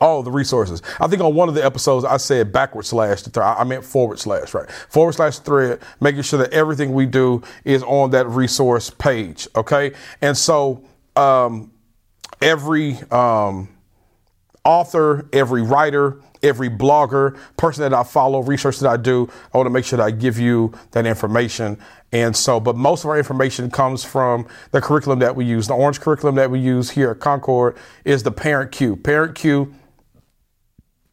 all 0.00 0.22
the 0.22 0.30
resources. 0.30 0.82
I 1.00 1.06
think 1.08 1.22
on 1.22 1.34
one 1.34 1.48
of 1.48 1.54
the 1.54 1.64
episodes 1.64 2.04
I 2.04 2.18
said 2.18 2.52
backward 2.52 2.84
slash 2.84 3.22
the 3.22 3.30
thread. 3.30 3.46
I 3.46 3.64
meant 3.64 3.84
forward 3.84 4.18
slash, 4.18 4.54
right? 4.54 4.70
Forward 4.70 5.12
slash 5.12 5.38
thread, 5.38 5.80
making 6.00 6.22
sure 6.22 6.38
that 6.40 6.52
everything 6.52 6.92
we 6.92 7.06
do 7.06 7.42
is 7.64 7.82
on 7.84 8.10
that 8.10 8.26
resource 8.28 8.90
page. 8.90 9.48
Okay. 9.56 9.92
And 10.20 10.36
so, 10.36 10.84
um, 11.16 11.72
every, 12.42 12.98
um, 13.10 13.68
author, 14.64 15.28
every 15.32 15.62
writer, 15.62 16.20
every 16.42 16.68
blogger, 16.68 17.38
person 17.56 17.82
that 17.82 17.94
I 17.94 18.02
follow, 18.02 18.42
research 18.42 18.78
that 18.80 18.88
I 18.88 18.96
do, 18.96 19.28
I 19.52 19.56
want 19.56 19.66
to 19.66 19.70
make 19.70 19.84
sure 19.84 19.96
that 19.96 20.04
I 20.04 20.10
give 20.10 20.38
you 20.38 20.72
that 20.92 21.06
information. 21.06 21.78
And 22.12 22.34
so, 22.34 22.58
but 22.58 22.76
most 22.76 23.04
of 23.04 23.10
our 23.10 23.18
information 23.18 23.70
comes 23.70 24.04
from 24.04 24.46
the 24.70 24.80
curriculum 24.80 25.18
that 25.18 25.36
we 25.36 25.44
use. 25.44 25.66
The 25.66 25.74
orange 25.74 26.00
curriculum 26.00 26.36
that 26.36 26.50
we 26.50 26.58
use 26.58 26.90
here 26.90 27.10
at 27.10 27.20
Concord 27.20 27.76
is 28.04 28.22
the 28.22 28.30
Parent 28.30 28.72
Cue. 28.72 28.96
Parent 28.96 29.34
Cue 29.34 29.74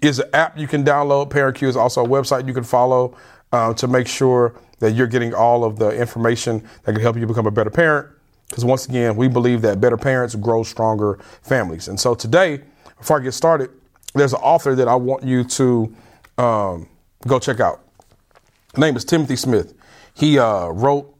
is 0.01 0.19
an 0.19 0.29
app 0.33 0.57
you 0.57 0.67
can 0.67 0.83
download. 0.83 1.29
Parent 1.29 1.57
Cue 1.57 1.67
is 1.67 1.75
also 1.75 2.03
a 2.03 2.07
website 2.07 2.47
you 2.47 2.53
can 2.53 2.63
follow 2.63 3.15
uh, 3.51 3.73
to 3.73 3.87
make 3.87 4.07
sure 4.07 4.55
that 4.79 4.91
you're 4.91 5.07
getting 5.07 5.33
all 5.33 5.63
of 5.63 5.79
the 5.79 5.89
information 5.89 6.61
that 6.83 6.93
can 6.93 7.01
help 7.01 7.17
you 7.17 7.25
become 7.25 7.47
a 7.47 7.51
better 7.51 7.69
parent. 7.69 8.07
Because 8.49 8.63
once 8.63 8.87
again, 8.87 9.15
we 9.15 9.27
believe 9.27 9.61
that 9.63 9.81
better 9.81 9.97
parents 9.97 10.35
grow 10.35 10.63
stronger 10.63 11.19
families. 11.41 11.87
And 11.87 11.99
so 11.99 12.13
today, 12.13 12.61
before 13.05 13.19
I 13.19 13.23
get 13.23 13.33
started, 13.33 13.69
there's 14.15 14.33
an 14.33 14.39
author 14.39 14.73
that 14.73 14.87
I 14.87 14.95
want 14.95 15.23
you 15.23 15.43
to 15.43 15.95
um, 16.39 16.89
go 17.27 17.37
check 17.37 17.59
out. 17.59 17.81
His 18.73 18.79
name 18.79 18.95
is 18.95 19.05
Timothy 19.05 19.35
Smith. 19.35 19.75
He 20.15 20.39
uh, 20.39 20.69
wrote 20.69 21.15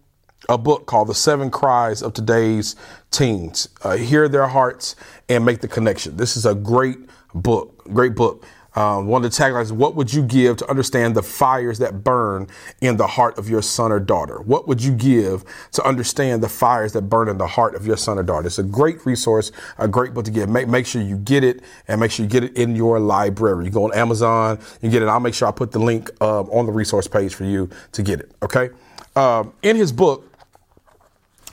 a 0.49 0.57
book 0.57 0.87
called 0.87 1.09
The 1.09 1.13
Seven 1.13 1.51
Cries 1.51 2.01
of 2.01 2.13
Today's 2.13 2.75
Teens. 3.11 3.69
Uh, 3.83 3.97
hear 3.97 4.27
their 4.27 4.47
hearts 4.47 4.95
and 5.29 5.45
make 5.45 5.61
the 5.61 5.67
connection. 5.67 6.17
This 6.17 6.35
is 6.35 6.47
a 6.47 6.55
great 6.55 6.97
book, 7.35 7.83
great 7.93 8.15
book. 8.15 8.43
Um, 8.75 9.07
one 9.07 9.23
of 9.23 9.31
the 9.31 9.35
taglines, 9.35 9.71
what 9.71 9.95
would 9.95 10.13
you 10.13 10.21
give 10.21 10.57
to 10.57 10.69
understand 10.69 11.15
the 11.15 11.23
fires 11.23 11.79
that 11.79 12.03
burn 12.03 12.47
in 12.81 12.97
the 12.97 13.07
heart 13.07 13.37
of 13.37 13.49
your 13.49 13.61
son 13.61 13.91
or 13.91 13.99
daughter? 13.99 14.41
What 14.41 14.67
would 14.67 14.83
you 14.83 14.93
give 14.93 15.45
to 15.71 15.83
understand 15.83 16.43
the 16.43 16.49
fires 16.49 16.91
that 16.93 17.03
burn 17.03 17.29
in 17.29 17.37
the 17.37 17.47
heart 17.47 17.75
of 17.75 17.87
your 17.87 17.97
son 17.97 18.17
or 18.17 18.23
daughter? 18.23 18.47
It's 18.47 18.59
a 18.59 18.63
great 18.63 19.05
resource, 19.05 19.51
a 19.77 19.87
great 19.87 20.13
book 20.13 20.25
to 20.25 20.31
get. 20.31 20.49
Make, 20.49 20.67
make 20.67 20.85
sure 20.85 21.01
you 21.01 21.17
get 21.17 21.43
it 21.43 21.61
and 21.87 22.01
make 22.01 22.11
sure 22.11 22.25
you 22.25 22.29
get 22.29 22.43
it 22.43 22.55
in 22.57 22.75
your 22.75 22.99
library. 22.99 23.65
You 23.65 23.71
go 23.71 23.85
on 23.85 23.93
Amazon, 23.93 24.59
and 24.81 24.91
get 24.91 25.01
it. 25.01 25.07
I'll 25.07 25.19
make 25.19 25.33
sure 25.33 25.47
I 25.47 25.51
put 25.51 25.71
the 25.71 25.79
link 25.79 26.11
uh, 26.19 26.41
on 26.41 26.65
the 26.65 26.71
resource 26.71 27.07
page 27.07 27.33
for 27.33 27.45
you 27.45 27.69
to 27.93 28.03
get 28.03 28.19
it. 28.19 28.31
Okay. 28.43 28.69
Um, 29.15 29.53
in 29.61 29.77
his 29.77 29.91
book, 29.91 30.29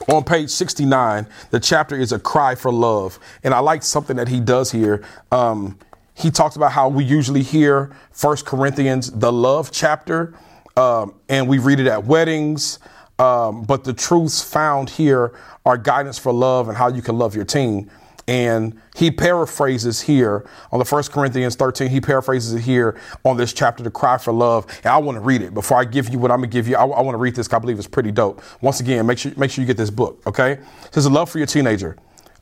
on 0.09 0.25
page 0.25 0.51
69, 0.51 1.27
the 1.51 1.61
chapter 1.61 1.97
is 1.97 2.11
a 2.11 2.19
cry 2.19 2.57
for 2.57 2.73
love. 2.73 3.21
And 3.45 3.55
I 3.55 3.61
like 3.61 3.85
something 3.85 4.17
that 4.17 4.29
he 4.29 4.41
does 4.41 4.73
here. 4.73 5.05
Um, 5.31 5.79
he 6.15 6.31
talks 6.31 6.57
about 6.57 6.73
how 6.73 6.89
we 6.89 7.05
usually 7.05 7.43
hear 7.43 7.95
First 8.11 8.47
Corinthians, 8.47 9.11
the 9.11 9.33
love 9.33 9.71
chapter, 9.73 10.35
um, 10.77 11.15
and 11.29 11.49
we 11.49 11.59
read 11.59 11.81
it 11.81 11.87
at 11.87 12.05
weddings. 12.05 12.79
Um, 13.19 13.63
but 13.63 13.85
the 13.85 13.93
truths 13.93 14.43
found 14.43 14.91
here 14.91 15.33
are 15.65 15.77
guidance 15.77 16.19
for 16.19 16.33
love 16.33 16.69
and 16.69 16.77
how 16.77 16.89
you 16.89 17.03
can 17.03 17.19
love 17.19 17.37
your 17.37 17.45
teen. 17.45 17.91
And 18.29 18.81
he 18.95 19.11
paraphrases 19.11 20.01
here 20.01 20.49
on 20.71 20.79
the 20.79 20.85
First 20.85 21.13
Corinthians 21.13 21.57
13. 21.57 21.91
He 21.91 22.01
paraphrases 22.01 22.55
it 22.55 22.61
here 22.61 23.01
on 23.25 23.37
this 23.37 23.53
chapter, 23.53 23.83
the 23.83 23.91
cry 23.91 24.17
for 24.17 24.33
love. 24.33 24.67
And 24.85 24.87
I 24.87 24.99
want 24.99 25.17
to 25.17 25.21
read 25.21 25.43
it 25.43 25.55
before 25.55 25.79
I 25.79 25.85
give 25.85 26.09
you 26.09 26.19
what 26.19 26.31
I'm 26.31 26.39
gonna 26.39 26.47
give 26.47 26.69
you. 26.69 26.77
I, 26.77 26.85
I 26.85 27.01
want 27.01 27.15
to 27.15 27.19
read 27.19 27.35
this. 27.35 27.53
I 27.53 27.59
believe 27.59 27.79
it's 27.79 27.89
pretty 27.89 28.13
dope. 28.13 28.43
Once 28.61 28.81
again, 28.81 29.07
make 29.07 29.19
sure 29.19 29.33
make 29.37 29.51
sure 29.51 29.63
you 29.63 29.67
get 29.67 29.77
this 29.77 29.91
book. 29.91 30.23
Okay, 30.27 30.53
it 30.53 30.95
says 30.95 31.09
love 31.11 31.31
for 31.31 31.39
your 31.39 31.49
teenager. 31.49 31.97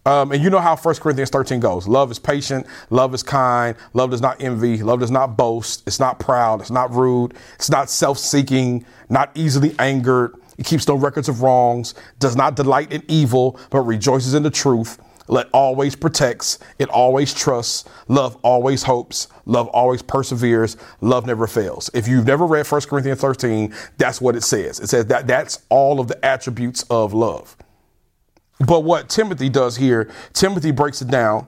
Um, 0.07 0.33
and 0.33 0.43
you 0.43 0.49
know 0.49 0.61
how 0.61 0.77
1 0.77 0.95
Corinthians 0.97 1.31
13 1.31 1.61
goes. 1.61 1.87
Love 1.87 2.11
is 2.11 2.19
patient. 2.19 2.67
Love 2.89 3.15
is 3.15 3.23
kind. 3.23 3.77
Love 3.93 4.11
does 4.11 4.23
not 4.23 4.41
envy. 4.43 4.83
Love 4.83 5.01
does 5.01 5.11
not 5.11 5.37
boast. 5.37 5.83
It's 5.87 6.01
not 6.01 6.19
proud. 6.19 6.61
It's 6.61 6.71
not 6.71 6.91
rude. 6.93 7.35
It's 7.57 7.71
not 7.71 7.91
self 7.91 8.19
seeking, 8.19 8.85
not 9.11 9.31
easily 9.35 9.75
angered. 9.79 10.35
It 10.57 10.67
keeps 10.67 10.87
no 10.89 10.95
records 10.95 11.29
of 11.29 11.43
wrongs, 11.43 11.95
does 12.19 12.37
not 12.37 12.55
delight 12.55 12.93
in 12.93 13.03
evil, 13.09 13.59
but 13.71 13.81
rejoices 13.81 14.35
in 14.35 14.43
the 14.43 14.51
truth. 14.51 14.99
Let 15.29 15.49
always 15.53 15.95
protects. 15.95 16.59
It 16.79 16.89
always 16.89 17.33
trusts. 17.33 17.85
Love 18.09 18.37
always 18.43 18.83
hopes. 18.83 19.29
Love 19.47 19.69
always 19.69 20.03
perseveres. 20.03 20.77
Love 21.01 21.25
never 21.25 21.47
fails. 21.47 21.89
If 21.95 22.09
you've 22.09 22.27
never 22.27 22.47
read 22.47 22.67
1 22.67 22.81
Corinthians 22.83 23.21
13, 23.21 23.73
that's 23.97 24.21
what 24.21 24.35
it 24.35 24.43
says. 24.43 24.81
It 24.81 24.89
says 24.89 25.07
that 25.07 25.27
that's 25.27 25.61
all 25.69 26.01
of 26.01 26.09
the 26.09 26.23
attributes 26.25 26.83
of 26.91 27.15
love. 27.15 27.57
But 28.67 28.81
what 28.81 29.09
Timothy 29.09 29.49
does 29.49 29.77
here, 29.77 30.11
Timothy 30.33 30.71
breaks 30.71 31.01
it 31.01 31.09
down. 31.09 31.47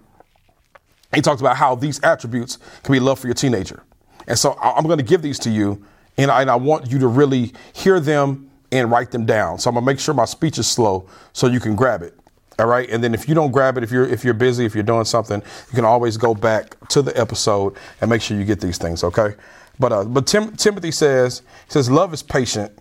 He 1.14 1.20
talks 1.20 1.40
about 1.40 1.56
how 1.56 1.74
these 1.74 2.02
attributes 2.02 2.58
can 2.82 2.92
be 2.92 3.00
love 3.00 3.18
for 3.18 3.26
your 3.26 3.34
teenager. 3.34 3.82
And 4.26 4.38
so 4.38 4.56
I'm 4.62 4.84
going 4.84 4.98
to 4.98 5.04
give 5.04 5.20
these 5.20 5.38
to 5.40 5.50
you, 5.50 5.84
and 6.16 6.30
I, 6.30 6.40
and 6.40 6.50
I 6.50 6.56
want 6.56 6.90
you 6.90 6.98
to 7.00 7.08
really 7.08 7.52
hear 7.74 8.00
them 8.00 8.50
and 8.70 8.90
write 8.90 9.10
them 9.10 9.26
down. 9.26 9.58
So 9.58 9.68
I'm 9.68 9.74
going 9.74 9.84
to 9.84 9.92
make 9.92 10.00
sure 10.00 10.14
my 10.14 10.24
speech 10.24 10.58
is 10.58 10.66
slow 10.66 11.06
so 11.34 11.46
you 11.48 11.60
can 11.60 11.76
grab 11.76 12.02
it. 12.02 12.18
All 12.58 12.66
right. 12.66 12.88
And 12.88 13.04
then 13.04 13.12
if 13.12 13.28
you 13.28 13.34
don't 13.34 13.50
grab 13.50 13.76
it, 13.76 13.84
if 13.84 13.90
you're 13.90 14.06
if 14.06 14.24
you're 14.24 14.34
busy, 14.34 14.64
if 14.64 14.74
you're 14.74 14.84
doing 14.84 15.04
something, 15.04 15.40
you 15.40 15.74
can 15.74 15.84
always 15.84 16.16
go 16.16 16.34
back 16.34 16.76
to 16.88 17.02
the 17.02 17.18
episode 17.18 17.76
and 18.00 18.08
make 18.10 18.22
sure 18.22 18.38
you 18.38 18.44
get 18.44 18.60
these 18.60 18.78
things. 18.78 19.02
Okay. 19.02 19.34
But 19.78 19.92
uh, 19.92 20.04
but 20.04 20.26
Tim, 20.26 20.54
Timothy 20.56 20.90
says 20.90 21.42
says 21.68 21.90
love 21.90 22.12
is 22.12 22.22
patient 22.22 22.72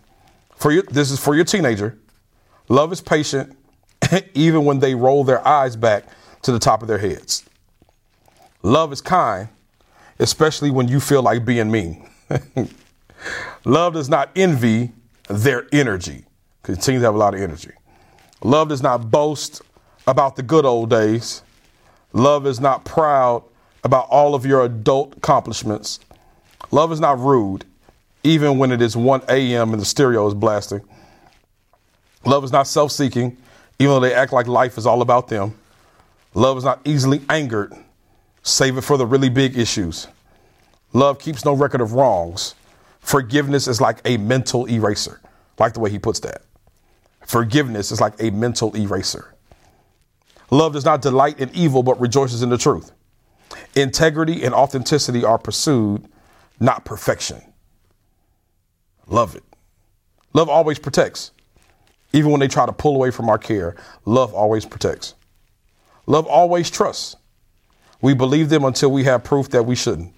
for 0.56 0.72
your. 0.72 0.84
This 0.84 1.10
is 1.10 1.20
for 1.20 1.36
your 1.36 1.46
teenager. 1.46 1.98
Love 2.68 2.92
is 2.92 3.02
patient 3.02 3.58
even 4.34 4.66
when 4.66 4.80
they 4.80 4.96
roll 4.96 5.24
their 5.24 5.46
eyes 5.48 5.76
back 5.76 6.06
to 6.44 6.52
the 6.52 6.60
top 6.60 6.82
of 6.82 6.88
their 6.88 6.98
heads. 6.98 7.44
Love 8.64 8.92
is 8.94 9.02
kind, 9.02 9.50
especially 10.20 10.70
when 10.70 10.88
you 10.88 11.00
feel 11.00 11.22
like 11.22 11.46
being 11.46 11.72
mean. 11.72 12.08
Love 13.66 13.94
does 13.94 14.10
not 14.10 14.30
envy 14.36 14.92
their 15.28 15.68
energy, 15.72 16.26
because 16.62 16.84
teens 16.84 17.04
have 17.04 17.16
a 17.16 17.18
lot 17.18 17.34
of 17.34 17.42
energy. 17.42 17.72
Love 18.44 18.70
does 18.70 18.82
not 18.82 19.12
boast 19.12 19.62
about 20.08 20.36
the 20.36 20.44
good 20.44 20.66
old 20.66 20.90
days. 20.90 21.44
Love 22.14 22.46
is 22.46 22.60
not 22.60 22.86
proud 22.86 23.44
about 23.84 24.08
all 24.10 24.36
of 24.36 24.46
your 24.46 24.66
adult 24.66 25.16
accomplishments. 25.18 26.00
Love 26.72 26.92
is 26.92 27.00
not 27.00 27.20
rude, 27.20 27.66
even 28.24 28.58
when 28.58 28.72
it 28.72 28.82
is 28.82 28.96
1 28.96 29.24
a.m. 29.30 29.74
and 29.74 29.82
the 29.82 29.86
stereo 29.86 30.28
is 30.28 30.34
blasting. 30.34 30.82
Love 32.26 32.44
is 32.44 32.52
not 32.52 32.68
self 32.68 32.92
seeking, 32.92 33.38
even 33.82 33.96
though 33.96 34.00
they 34.00 34.14
act 34.14 34.32
like 34.32 34.46
life 34.46 34.78
is 34.78 34.86
all 34.86 35.02
about 35.02 35.28
them. 35.28 35.56
Love 36.36 36.56
is 36.56 36.64
not 36.64 36.80
easily 36.86 37.20
angered. 37.30 37.74
Save 38.44 38.78
it 38.78 38.82
for 38.82 38.96
the 38.96 39.08
really 39.08 39.28
big 39.28 39.58
issues. 39.58 40.08
Love 40.94 41.18
keeps 41.18 41.44
no 41.44 41.54
record 41.54 41.82
of 41.82 41.94
wrongs. 41.94 42.54
Forgiveness 43.00 43.68
is 43.68 43.82
like 43.82 44.00
a 44.06 44.18
mental 44.18 44.68
eraser. 44.68 45.20
Like 45.58 45.74
the 45.74 45.80
way 45.80 45.90
he 45.90 45.98
puts 45.98 46.20
that. 46.20 46.44
Forgiveness 47.26 47.92
is 47.92 48.00
like 48.00 48.14
a 48.22 48.30
mental 48.30 48.76
eraser. 48.76 49.34
Love 50.52 50.74
does 50.74 50.86
not 50.86 51.02
delight 51.02 51.40
in 51.40 51.50
evil, 51.56 51.82
but 51.82 52.00
rejoices 52.00 52.44
in 52.44 52.50
the 52.50 52.60
truth. 52.60 52.92
Integrity 53.76 54.44
and 54.44 54.54
authenticity 54.54 55.26
are 55.26 55.40
pursued, 55.40 56.08
not 56.60 56.86
perfection. 56.86 57.42
Love 59.08 59.36
it. 59.36 59.44
Love 60.34 60.50
always 60.50 60.78
protects. 60.78 61.32
Even 62.14 62.32
when 62.32 62.40
they 62.40 62.48
try 62.48 62.66
to 62.66 62.74
pull 62.74 62.96
away 62.96 63.12
from 63.12 63.30
our 63.30 63.38
care, 63.38 63.76
love 64.06 64.34
always 64.34 64.66
protects. 64.66 65.16
Love 66.08 66.28
always 66.28 66.70
trusts. 66.70 67.16
We 68.02 68.14
believe 68.14 68.50
them 68.50 68.66
until 68.66 68.92
we 68.92 69.04
have 69.06 69.24
proof 69.24 69.50
that 69.50 69.64
we 69.64 69.76
shouldn't. 69.76 70.14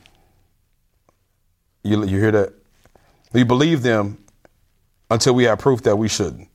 You, 1.84 2.04
you 2.06 2.18
hear 2.20 2.32
that? 2.32 2.54
We 3.34 3.44
believe 3.44 3.84
them 3.84 4.24
until 5.10 5.36
we 5.36 5.44
have 5.44 5.60
proof 5.60 5.84
that 5.84 5.98
we 5.98 6.08
shouldn't. 6.08 6.48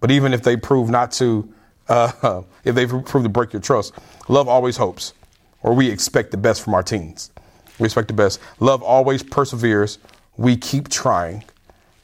But 0.00 0.10
even 0.10 0.32
if 0.32 0.42
they 0.42 0.56
prove 0.56 0.90
not 0.90 1.12
to, 1.12 1.52
uh, 1.88 2.42
if 2.64 2.74
they 2.74 2.86
prove 2.86 3.22
to 3.22 3.28
break 3.28 3.52
your 3.52 3.62
trust, 3.62 3.94
love 4.28 4.48
always 4.48 4.76
hopes, 4.76 5.14
or 5.62 5.74
we 5.74 5.90
expect 5.90 6.30
the 6.30 6.36
best 6.36 6.62
from 6.62 6.74
our 6.74 6.82
teens. 6.82 7.30
We 7.78 7.86
expect 7.86 8.08
the 8.08 8.14
best. 8.14 8.38
Love 8.60 8.82
always 8.82 9.22
perseveres. 9.22 9.98
We 10.36 10.56
keep 10.56 10.88
trying, 10.88 11.44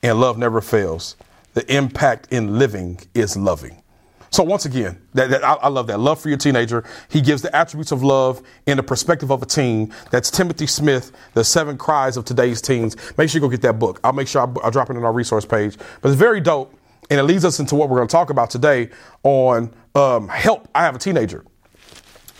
and 0.02 0.18
love 0.18 0.38
never 0.38 0.60
fails 0.60 1.16
the 1.56 1.74
impact 1.74 2.28
in 2.34 2.58
living 2.58 3.00
is 3.14 3.34
loving. 3.34 3.82
So 4.28 4.42
once 4.42 4.66
again, 4.66 5.00
that, 5.14 5.30
that 5.30 5.42
I, 5.42 5.54
I, 5.54 5.68
love 5.68 5.86
that 5.86 5.98
love 5.98 6.20
for 6.20 6.28
your 6.28 6.36
teenager. 6.36 6.84
He 7.08 7.22
gives 7.22 7.40
the 7.40 7.56
attributes 7.56 7.92
of 7.92 8.02
love 8.02 8.42
in 8.66 8.76
the 8.76 8.82
perspective 8.82 9.30
of 9.30 9.42
a 9.42 9.46
teen. 9.46 9.90
That's 10.10 10.30
Timothy 10.30 10.66
Smith, 10.66 11.12
the 11.32 11.42
seven 11.42 11.78
cries 11.78 12.18
of 12.18 12.26
today's 12.26 12.60
teens. 12.60 12.94
Make 13.16 13.30
sure 13.30 13.38
you 13.38 13.40
go 13.40 13.48
get 13.48 13.62
that 13.62 13.78
book. 13.78 14.00
I'll 14.04 14.12
make 14.12 14.28
sure 14.28 14.42
I, 14.42 14.44
will 14.44 14.70
drop 14.70 14.90
it 14.90 14.98
in 14.98 15.04
our 15.04 15.14
resource 15.14 15.46
page. 15.46 15.78
But 16.02 16.10
it's 16.10 16.18
very 16.18 16.42
dope, 16.42 16.74
and 17.08 17.18
it 17.18 17.22
leads 17.22 17.46
us 17.46 17.58
into 17.58 17.74
what 17.74 17.88
we're 17.88 17.96
going 17.96 18.08
to 18.08 18.12
talk 18.12 18.28
about 18.28 18.50
today 18.50 18.90
on 19.22 19.72
um, 19.94 20.28
help. 20.28 20.68
I 20.74 20.82
have 20.82 20.94
a 20.94 20.98
teenager. 20.98 21.42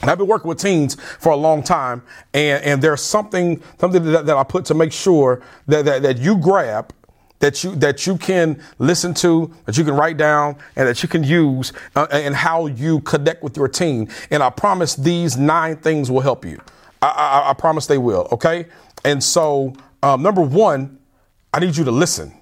And 0.03 0.11
I've 0.11 0.19
been 0.19 0.27
working 0.27 0.51
with 0.51 0.59
teens 0.59 0.97
for 1.01 1.33
a 1.33 1.37
long 1.37 1.63
time, 1.63 2.03
and, 2.35 2.63
and 2.63 2.83
there's 2.83 3.01
something 3.01 3.63
something 3.81 4.05
that, 4.05 4.27
that 4.27 4.37
I 4.37 4.45
put 4.45 4.67
to 4.67 4.75
make 4.75 4.93
sure 4.93 5.43
that, 5.69 5.87
that, 5.87 6.03
that 6.03 6.19
you 6.19 6.37
grab 6.37 6.93
that 7.39 7.63
you 7.63 7.75
that 7.77 8.07
you 8.07 8.17
can 8.17 8.63
listen 8.79 9.15
to, 9.15 9.53
that 9.65 9.77
you 9.77 9.85
can 9.85 9.95
write 9.95 10.17
down, 10.17 10.57
and 10.77 10.89
that 10.89 11.03
you 11.03 11.09
can 11.09 11.23
use, 11.23 11.73
uh, 11.95 12.07
and 12.11 12.35
how 12.35 12.67
you 12.67 13.01
connect 13.01 13.43
with 13.43 13.57
your 13.57 13.69
team. 13.69 14.09
And 14.31 14.43
I 14.43 14.51
promise 14.51 14.95
these 14.95 15.37
nine 15.37 15.77
things 15.77 16.11
will 16.11 16.23
help 16.23 16.45
you. 16.45 16.61
I, 17.03 17.09
I, 17.09 17.51
I 17.51 17.55
promise 17.55 17.87
they 17.87 17.99
will. 17.99 18.29
Okay. 18.33 18.67
And 19.05 19.23
so, 19.23 19.75
um, 20.03 20.23
number 20.23 20.43
one, 20.43 20.99
I 21.53 21.61
need 21.61 21.77
you 21.77 21.85
to 21.85 21.91
listen. 21.91 22.33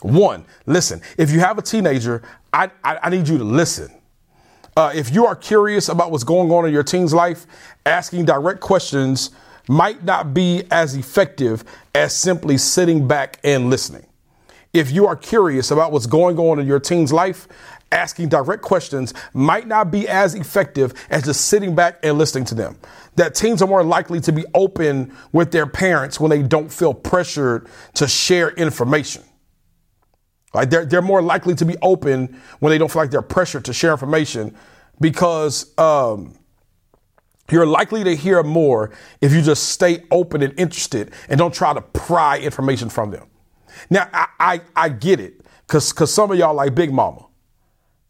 One, 0.00 0.44
listen. 0.66 1.00
If 1.16 1.30
you 1.30 1.40
have 1.40 1.58
a 1.58 1.62
teenager, 1.62 2.22
I, 2.52 2.70
I, 2.82 2.98
I 3.04 3.10
need 3.10 3.26
you 3.26 3.38
to 3.38 3.44
listen. 3.44 3.90
Uh, 4.76 4.92
if 4.94 5.14
you 5.14 5.24
are 5.24 5.36
curious 5.36 5.88
about 5.88 6.10
what's 6.10 6.24
going 6.24 6.50
on 6.50 6.66
in 6.66 6.72
your 6.72 6.82
teen's 6.82 7.14
life, 7.14 7.46
asking 7.86 8.24
direct 8.24 8.60
questions 8.60 9.30
might 9.68 10.04
not 10.04 10.34
be 10.34 10.64
as 10.70 10.94
effective 10.94 11.64
as 11.94 12.14
simply 12.14 12.58
sitting 12.58 13.06
back 13.06 13.38
and 13.44 13.70
listening. 13.70 14.06
If 14.72 14.90
you 14.90 15.06
are 15.06 15.16
curious 15.16 15.70
about 15.70 15.92
what's 15.92 16.06
going 16.06 16.38
on 16.38 16.58
in 16.58 16.66
your 16.66 16.80
teen's 16.80 17.12
life, 17.12 17.46
asking 17.92 18.28
direct 18.28 18.62
questions 18.62 19.14
might 19.32 19.66
not 19.66 19.90
be 19.90 20.08
as 20.08 20.34
effective 20.34 20.92
as 21.10 21.24
just 21.24 21.42
sitting 21.42 21.74
back 21.74 21.98
and 22.02 22.18
listening 22.18 22.44
to 22.46 22.54
them. 22.54 22.76
That 23.16 23.34
teens 23.34 23.62
are 23.62 23.68
more 23.68 23.84
likely 23.84 24.20
to 24.22 24.32
be 24.32 24.44
open 24.54 25.14
with 25.32 25.52
their 25.52 25.66
parents 25.66 26.18
when 26.18 26.30
they 26.30 26.42
don't 26.42 26.72
feel 26.72 26.92
pressured 26.92 27.68
to 27.94 28.08
share 28.08 28.50
information. 28.50 29.22
Like 30.52 30.70
they're, 30.70 30.84
they're 30.84 31.02
more 31.02 31.22
likely 31.22 31.54
to 31.56 31.64
be 31.64 31.76
open 31.82 32.40
when 32.60 32.70
they 32.70 32.78
don't 32.78 32.90
feel 32.90 33.02
like 33.02 33.10
they're 33.10 33.22
pressured 33.22 33.64
to 33.66 33.72
share 33.72 33.92
information 33.92 34.56
because 35.00 35.76
um, 35.78 36.34
you're 37.52 37.66
likely 37.66 38.04
to 38.04 38.16
hear 38.16 38.42
more 38.42 38.90
if 39.20 39.32
you 39.32 39.42
just 39.42 39.70
stay 39.70 40.02
open 40.10 40.42
and 40.42 40.58
interested 40.58 41.12
and 41.28 41.38
don't 41.38 41.54
try 41.54 41.72
to 41.72 41.80
pry 41.80 42.38
information 42.38 42.88
from 42.88 43.10
them. 43.10 43.26
Now, 43.90 44.08
I, 44.12 44.26
I, 44.40 44.60
I 44.76 44.88
get 44.88 45.20
it 45.20 45.44
because 45.66 45.92
because 45.92 46.12
some 46.12 46.30
of 46.30 46.38
y'all 46.38 46.54
like 46.54 46.74
Big 46.74 46.92
Mama. 46.92 47.26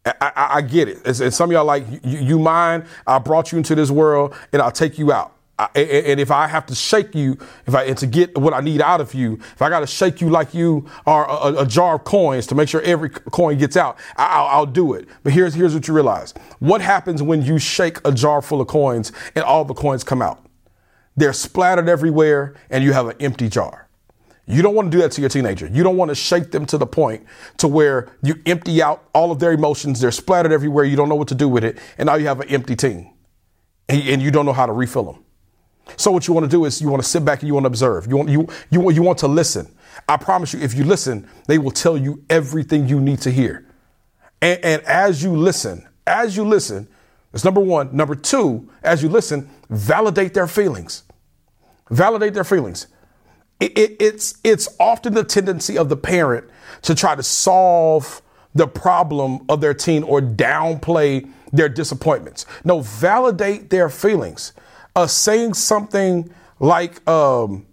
I, 0.07 0.15
I, 0.21 0.49
I 0.57 0.61
get 0.61 0.89
it. 0.89 1.07
And 1.07 1.33
some 1.33 1.49
of 1.49 1.55
y'all 1.55 1.65
like, 1.65 1.87
you, 2.05 2.19
you 2.19 2.39
mind? 2.39 2.85
I 3.07 3.19
brought 3.19 3.53
you 3.53 3.59
into 3.59 3.75
this 3.75 3.91
world 3.91 4.35
and 4.53 4.61
I'll 4.61 4.71
take 4.71 4.99
you 4.99 5.13
out. 5.13 5.35
I, 5.57 5.67
and 5.79 6.19
if 6.19 6.33
I 6.33 6.49
have 6.49 6.67
to 6.67 6.75
shake 6.75 7.15
you, 7.15 7.39
if 7.67 7.75
I 7.77 7.85
and 7.85 7.97
to 7.99 8.09
get 8.09 8.37
what 8.37 8.53
I 8.53 8.61
need 8.61 8.81
out 8.81 9.01
of 9.01 9.15
you, 9.15 9.35
if 9.35 9.63
I 9.63 9.69
got 9.69 9.81
to 9.81 9.87
shake 9.87 10.21
you 10.21 10.29
like 10.29 10.53
you 10.53 10.89
are 11.07 11.29
a, 11.31 11.63
a, 11.63 11.67
jar 11.67 11.95
of 11.95 12.05
coins 12.05 12.49
to 12.49 12.57
make 12.57 12.69
sure 12.69 12.83
every 12.83 13.09
coin 13.09 13.57
gets 13.57 13.77
out, 13.77 13.97
I'll, 14.17 14.47
I'll 14.47 14.67
do 14.67 14.95
it. 14.95 15.09
But 15.23 15.33
here's 15.33 15.55
here's 15.55 15.73
what 15.73 15.87
you 15.87 15.95
realize: 15.95 16.35
what 16.59 16.81
happens 16.81 17.23
when 17.23 17.43
you 17.43 17.61
shake 17.61 17.99
a 18.05 18.11
jar 18.11 18.43
full 18.43 18.61
of 18.61 18.67
coins 18.67 19.13
and 19.37 19.45
all 19.45 19.65
the 19.65 19.75
coins 19.75 20.03
come 20.03 20.21
out? 20.21 20.45
They're 21.17 21.33
splattered 21.33 21.89
everywhere, 21.89 22.57
and 22.69 22.83
you 22.83 22.93
have 22.93 23.07
an 23.07 23.17
empty 23.21 23.49
jar. 23.49 23.89
You 24.47 24.61
don't 24.61 24.75
want 24.75 24.91
to 24.91 24.97
do 24.97 25.01
that 25.03 25.13
to 25.13 25.21
your 25.21 25.31
teenager. 25.31 25.69
You 25.69 25.85
don't 25.85 25.97
want 25.97 26.11
to 26.11 26.17
shake 26.17 26.51
them 26.51 26.67
to 26.67 26.79
the 26.79 26.87
point 26.87 27.25
to 27.59 27.69
where 27.69 28.09
you 28.23 28.35
empty 28.45 28.83
out 28.83 29.09
all 29.15 29.31
of 29.31 29.39
their 29.39 29.53
emotions. 29.53 30.01
They're 30.01 30.11
splattered 30.11 30.53
everywhere. 30.53 30.85
You 30.85 30.97
don't 30.97 31.09
know 31.09 31.15
what 31.15 31.29
to 31.29 31.35
do 31.37 31.49
with 31.49 31.63
it, 31.63 31.79
and 31.97 32.07
now 32.07 32.17
you 32.17 32.27
have 32.27 32.41
an 32.41 32.49
empty 32.49 32.75
teen, 32.75 33.15
and, 33.89 34.03
and 34.03 34.21
you 34.21 34.33
don't 34.33 34.47
know 34.47 34.53
how 34.53 34.67
to 34.67 34.73
refill 34.73 35.05
them. 35.05 35.24
So 35.97 36.11
what 36.11 36.27
you 36.27 36.35
want 36.35 36.45
to 36.45 36.51
do 36.51 36.65
is 36.65 36.81
you 36.81 36.89
want 36.89 37.03
to 37.03 37.09
sit 37.09 37.25
back 37.25 37.41
and 37.41 37.49
you 37.49 37.55
want 37.55 37.65
to 37.65 37.69
observe. 37.69 38.07
You 38.07 38.17
want 38.17 38.29
you 38.29 38.49
you 38.71 38.81
want, 38.81 38.97
you 38.97 39.03
want 39.03 39.19
to 39.19 39.29
listen. 39.29 39.69
I 40.09 40.17
promise 40.17 40.53
you, 40.53 40.61
if 40.61 40.75
you 40.75 40.85
listen, 40.85 41.29
they 41.47 41.59
will 41.59 41.71
tell 41.71 41.97
you 41.97 42.25
everything 42.29 42.89
you 42.89 43.01
need 43.01 43.21
to 43.21 43.31
hear. 43.31 43.67
And, 44.43 44.65
and 44.65 44.83
as 44.83 45.23
you 45.23 45.37
listen, 45.37 45.87
as 46.07 46.37
you 46.37 46.45
listen, 46.45 46.89
that's 47.33 47.45
number 47.45 47.61
one. 47.61 47.95
Number 47.97 48.15
two, 48.15 48.71
as 48.83 49.03
you 49.03 49.09
listen, 49.09 49.49
validate 49.71 50.35
their 50.35 50.47
feelings. 50.47 51.05
Validate 51.91 52.35
their 52.35 52.45
feelings. 52.45 52.87
It, 53.61 53.77
it, 53.79 53.97
it's 54.01 54.39
it's 54.43 54.69
often 54.81 55.15
the 55.15 55.25
tendency 55.25 55.79
of 55.79 55.89
the 55.89 55.97
parent 55.97 56.49
to 56.83 56.95
try 56.95 57.15
to 57.15 57.23
solve 57.23 58.21
the 58.55 58.67
problem 58.67 59.45
of 59.49 59.61
their 59.61 59.75
teen 59.75 60.03
or 60.03 60.21
downplay 60.21 61.31
their 61.53 61.69
disappointments. 61.69 62.47
No, 62.65 62.81
validate 62.81 63.71
their 63.71 63.89
feelings 63.89 64.53
uh, 64.97 65.07
saying 65.07 65.55
something 65.55 66.33
like 66.61 67.07
um, 67.09 67.67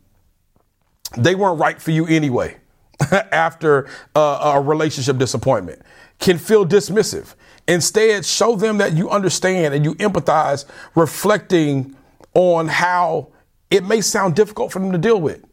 they 1.17 1.35
weren't 1.35 1.59
right 1.59 1.81
for 1.81 1.91
you 1.91 2.05
anyway 2.07 2.57
after 3.31 3.87
uh, 4.15 4.53
a 4.55 4.61
relationship 4.61 5.17
disappointment 5.17 5.81
can 6.19 6.37
feel 6.37 6.65
dismissive. 6.65 7.33
Instead, 7.67 8.25
show 8.25 8.55
them 8.55 8.77
that 8.77 8.93
you 8.93 9.09
understand 9.09 9.73
and 9.73 9.83
you 9.83 9.95
empathize, 9.95 10.65
reflecting 10.95 11.95
on 12.33 12.67
how 12.67 13.27
it 13.69 13.83
may 13.85 14.01
sound 14.01 14.35
difficult 14.35 14.71
for 14.71 14.79
them 14.79 14.91
to 14.91 14.97
deal 14.97 15.19
with. 15.19 15.43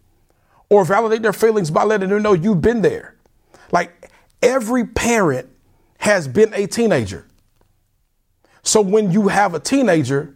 Or 0.71 0.85
validate 0.85 1.23
their 1.23 1.33
feelings 1.33 1.71
by 1.71 1.85
letting 1.85 2.11
them 2.11 2.23
know 2.23 2.35
you've 2.35 2.61
been 2.61 2.83
there. 2.83 3.17
Like 3.73 4.11
every 4.43 4.85
parent 4.85 5.49
has 5.99 6.29
been 6.29 6.53
a 6.55 6.67
teenager. 6.67 7.27
So 8.63 8.83
when 8.83 9.11
you 9.11 9.29
have 9.29 9.55
a 9.55 9.61
teenager, 9.61 10.35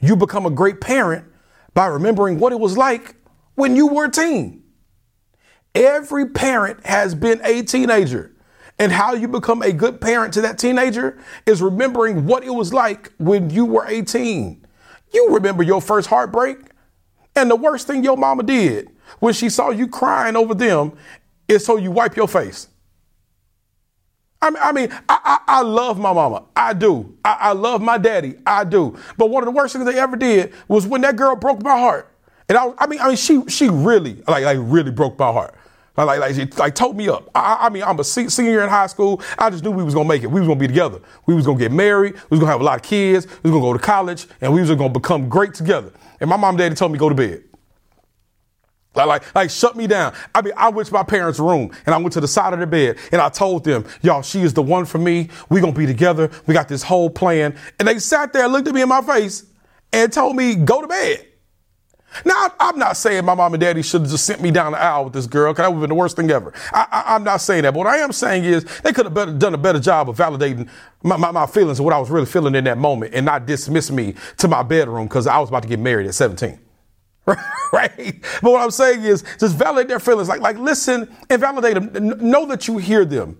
you 0.00 0.16
become 0.16 0.46
a 0.46 0.50
great 0.50 0.80
parent 0.80 1.24
by 1.74 1.86
remembering 1.86 2.38
what 2.38 2.52
it 2.52 2.60
was 2.60 2.76
like 2.76 3.16
when 3.54 3.76
you 3.76 3.86
were 3.86 4.06
a 4.06 4.10
teen. 4.10 4.62
Every 5.74 6.28
parent 6.28 6.84
has 6.86 7.14
been 7.14 7.40
a 7.44 7.62
teenager. 7.62 8.32
And 8.78 8.92
how 8.92 9.14
you 9.14 9.26
become 9.26 9.62
a 9.62 9.72
good 9.72 10.00
parent 10.00 10.34
to 10.34 10.42
that 10.42 10.58
teenager 10.58 11.18
is 11.46 11.62
remembering 11.62 12.26
what 12.26 12.44
it 12.44 12.50
was 12.50 12.74
like 12.74 13.12
when 13.18 13.48
you 13.48 13.64
were 13.64 13.86
18. 13.86 14.66
You 15.14 15.34
remember 15.34 15.62
your 15.62 15.80
first 15.80 16.08
heartbreak. 16.08 16.58
And 17.34 17.50
the 17.50 17.56
worst 17.56 17.86
thing 17.86 18.04
your 18.04 18.16
mama 18.16 18.42
did 18.42 18.90
when 19.18 19.34
she 19.34 19.48
saw 19.48 19.70
you 19.70 19.88
crying 19.88 20.36
over 20.36 20.54
them 20.54 20.92
is 21.48 21.64
so 21.64 21.76
you 21.76 21.90
wipe 21.90 22.16
your 22.16 22.28
face. 22.28 22.68
I 24.42 24.50
mean, 24.50 24.62
I, 24.62 24.72
mean 24.72 24.88
I, 25.08 25.18
I, 25.24 25.40
I, 25.58 25.62
love 25.62 25.98
my 25.98 26.12
mama. 26.12 26.44
I 26.54 26.72
do. 26.72 27.16
I, 27.24 27.36
I, 27.40 27.52
love 27.52 27.80
my 27.80 27.98
daddy. 27.98 28.34
I 28.46 28.64
do. 28.64 28.96
But 29.16 29.30
one 29.30 29.42
of 29.42 29.46
the 29.46 29.50
worst 29.50 29.72
things 29.72 29.86
they 29.86 29.98
ever 29.98 30.16
did 30.16 30.52
was 30.68 30.86
when 30.86 31.00
that 31.00 31.16
girl 31.16 31.34
broke 31.36 31.62
my 31.62 31.76
heart. 31.76 32.12
And 32.48 32.56
I, 32.56 32.72
I 32.78 32.86
mean, 32.86 33.00
I 33.00 33.08
mean, 33.08 33.16
she 33.16 33.44
she 33.48 33.68
really 33.68 34.22
like 34.28 34.44
like 34.44 34.58
really 34.60 34.92
broke 34.92 35.18
my 35.18 35.32
heart. 35.32 35.54
Like 35.96 36.20
like 36.20 36.34
she 36.34 36.44
like 36.58 36.74
told 36.74 36.96
me 36.96 37.08
up. 37.08 37.30
I, 37.34 37.58
I 37.62 37.68
mean, 37.70 37.82
I'm 37.82 37.98
a 37.98 38.04
senior 38.04 38.62
in 38.62 38.68
high 38.68 38.86
school. 38.86 39.22
I 39.38 39.50
just 39.50 39.64
knew 39.64 39.70
we 39.70 39.82
was 39.82 39.94
gonna 39.94 40.08
make 40.08 40.22
it. 40.22 40.30
We 40.30 40.40
was 40.40 40.46
gonna 40.46 40.60
be 40.60 40.66
together. 40.66 41.00
We 41.26 41.34
was 41.34 41.46
gonna 41.46 41.58
get 41.58 41.72
married. 41.72 42.14
We 42.14 42.36
was 42.36 42.40
gonna 42.40 42.52
have 42.52 42.60
a 42.60 42.64
lot 42.64 42.76
of 42.76 42.82
kids. 42.82 43.26
We 43.42 43.50
was 43.50 43.58
gonna 43.58 43.72
go 43.72 43.72
to 43.72 43.78
college, 43.78 44.26
and 44.40 44.52
we 44.52 44.60
was 44.60 44.70
gonna 44.70 44.90
become 44.90 45.28
great 45.28 45.54
together. 45.54 45.90
And 46.20 46.30
my 46.30 46.36
mom 46.36 46.50
and 46.50 46.58
daddy 46.58 46.74
told 46.74 46.92
me 46.92 46.98
go 46.98 47.08
to 47.08 47.14
bed. 47.14 47.42
Like, 49.04 49.34
like, 49.34 49.50
shut 49.50 49.76
me 49.76 49.86
down. 49.86 50.14
I 50.34 50.42
mean, 50.42 50.54
I 50.56 50.70
went 50.70 50.88
to 50.88 50.94
my 50.94 51.02
parents' 51.02 51.38
room 51.38 51.70
and 51.84 51.94
I 51.94 51.98
went 51.98 52.12
to 52.14 52.20
the 52.20 52.28
side 52.28 52.52
of 52.52 52.60
the 52.60 52.66
bed 52.66 52.96
and 53.12 53.20
I 53.20 53.28
told 53.28 53.64
them, 53.64 53.84
y'all, 54.02 54.22
she 54.22 54.42
is 54.42 54.54
the 54.54 54.62
one 54.62 54.84
for 54.84 54.98
me. 54.98 55.28
we 55.50 55.60
to 55.60 55.72
be 55.72 55.86
together. 55.86 56.30
We 56.46 56.54
got 56.54 56.68
this 56.68 56.82
whole 56.82 57.10
plan. 57.10 57.56
And 57.78 57.88
they 57.88 57.98
sat 57.98 58.32
there, 58.32 58.48
looked 58.48 58.68
at 58.68 58.74
me 58.74 58.82
in 58.82 58.88
my 58.88 59.02
face 59.02 59.44
and 59.92 60.12
told 60.12 60.36
me, 60.36 60.54
go 60.54 60.80
to 60.80 60.86
bed. 60.86 61.26
Now, 62.24 62.48
I'm 62.58 62.78
not 62.78 62.96
saying 62.96 63.24
my 63.24 63.34
mom 63.34 63.52
and 63.54 63.60
daddy 63.60 63.82
should 63.82 64.02
have 64.02 64.10
just 64.10 64.24
sent 64.24 64.40
me 64.40 64.50
down 64.50 64.72
the 64.72 64.78
aisle 64.78 65.04
with 65.04 65.12
this 65.12 65.26
girl, 65.26 65.52
because 65.52 65.64
that 65.64 65.68
would 65.68 65.80
have 65.80 65.82
been 65.82 65.90
the 65.90 65.94
worst 65.94 66.16
thing 66.16 66.30
ever. 66.30 66.52
I, 66.72 67.16
am 67.16 67.24
not 67.24 67.38
saying 67.38 67.62
that. 67.64 67.74
But 67.74 67.78
what 67.78 67.86
I 67.88 67.98
am 67.98 68.12
saying 68.12 68.44
is 68.44 68.64
they 68.82 68.92
could 68.92 69.06
have 69.06 69.14
better, 69.14 69.32
done 69.32 69.54
a 69.54 69.58
better 69.58 69.80
job 69.80 70.08
of 70.08 70.16
validating 70.16 70.68
my, 71.02 71.16
my, 71.16 71.30
my 71.30 71.46
feelings 71.46 71.78
and 71.78 71.84
what 71.84 71.94
I 71.94 71.98
was 71.98 72.10
really 72.10 72.26
feeling 72.26 72.54
in 72.54 72.64
that 72.64 72.78
moment 72.78 73.14
and 73.14 73.26
not 73.26 73.46
dismiss 73.46 73.90
me 73.90 74.14
to 74.38 74.48
my 74.48 74.62
bedroom 74.62 75.06
because 75.06 75.26
I 75.26 75.38
was 75.38 75.50
about 75.50 75.62
to 75.64 75.68
get 75.68 75.78
married 75.78 76.06
at 76.06 76.14
17. 76.14 76.58
right? 77.72 78.14
But 78.42 78.50
what 78.52 78.62
I'm 78.62 78.70
saying 78.70 79.02
is 79.02 79.24
just 79.38 79.56
validate 79.56 79.88
their 79.88 80.00
feelings. 80.00 80.28
Like, 80.28 80.40
like 80.40 80.58
listen 80.58 81.14
and 81.28 81.40
validate 81.40 81.92
them. 81.92 82.30
Know 82.30 82.46
that 82.46 82.68
you 82.68 82.78
hear 82.78 83.04
them. 83.04 83.38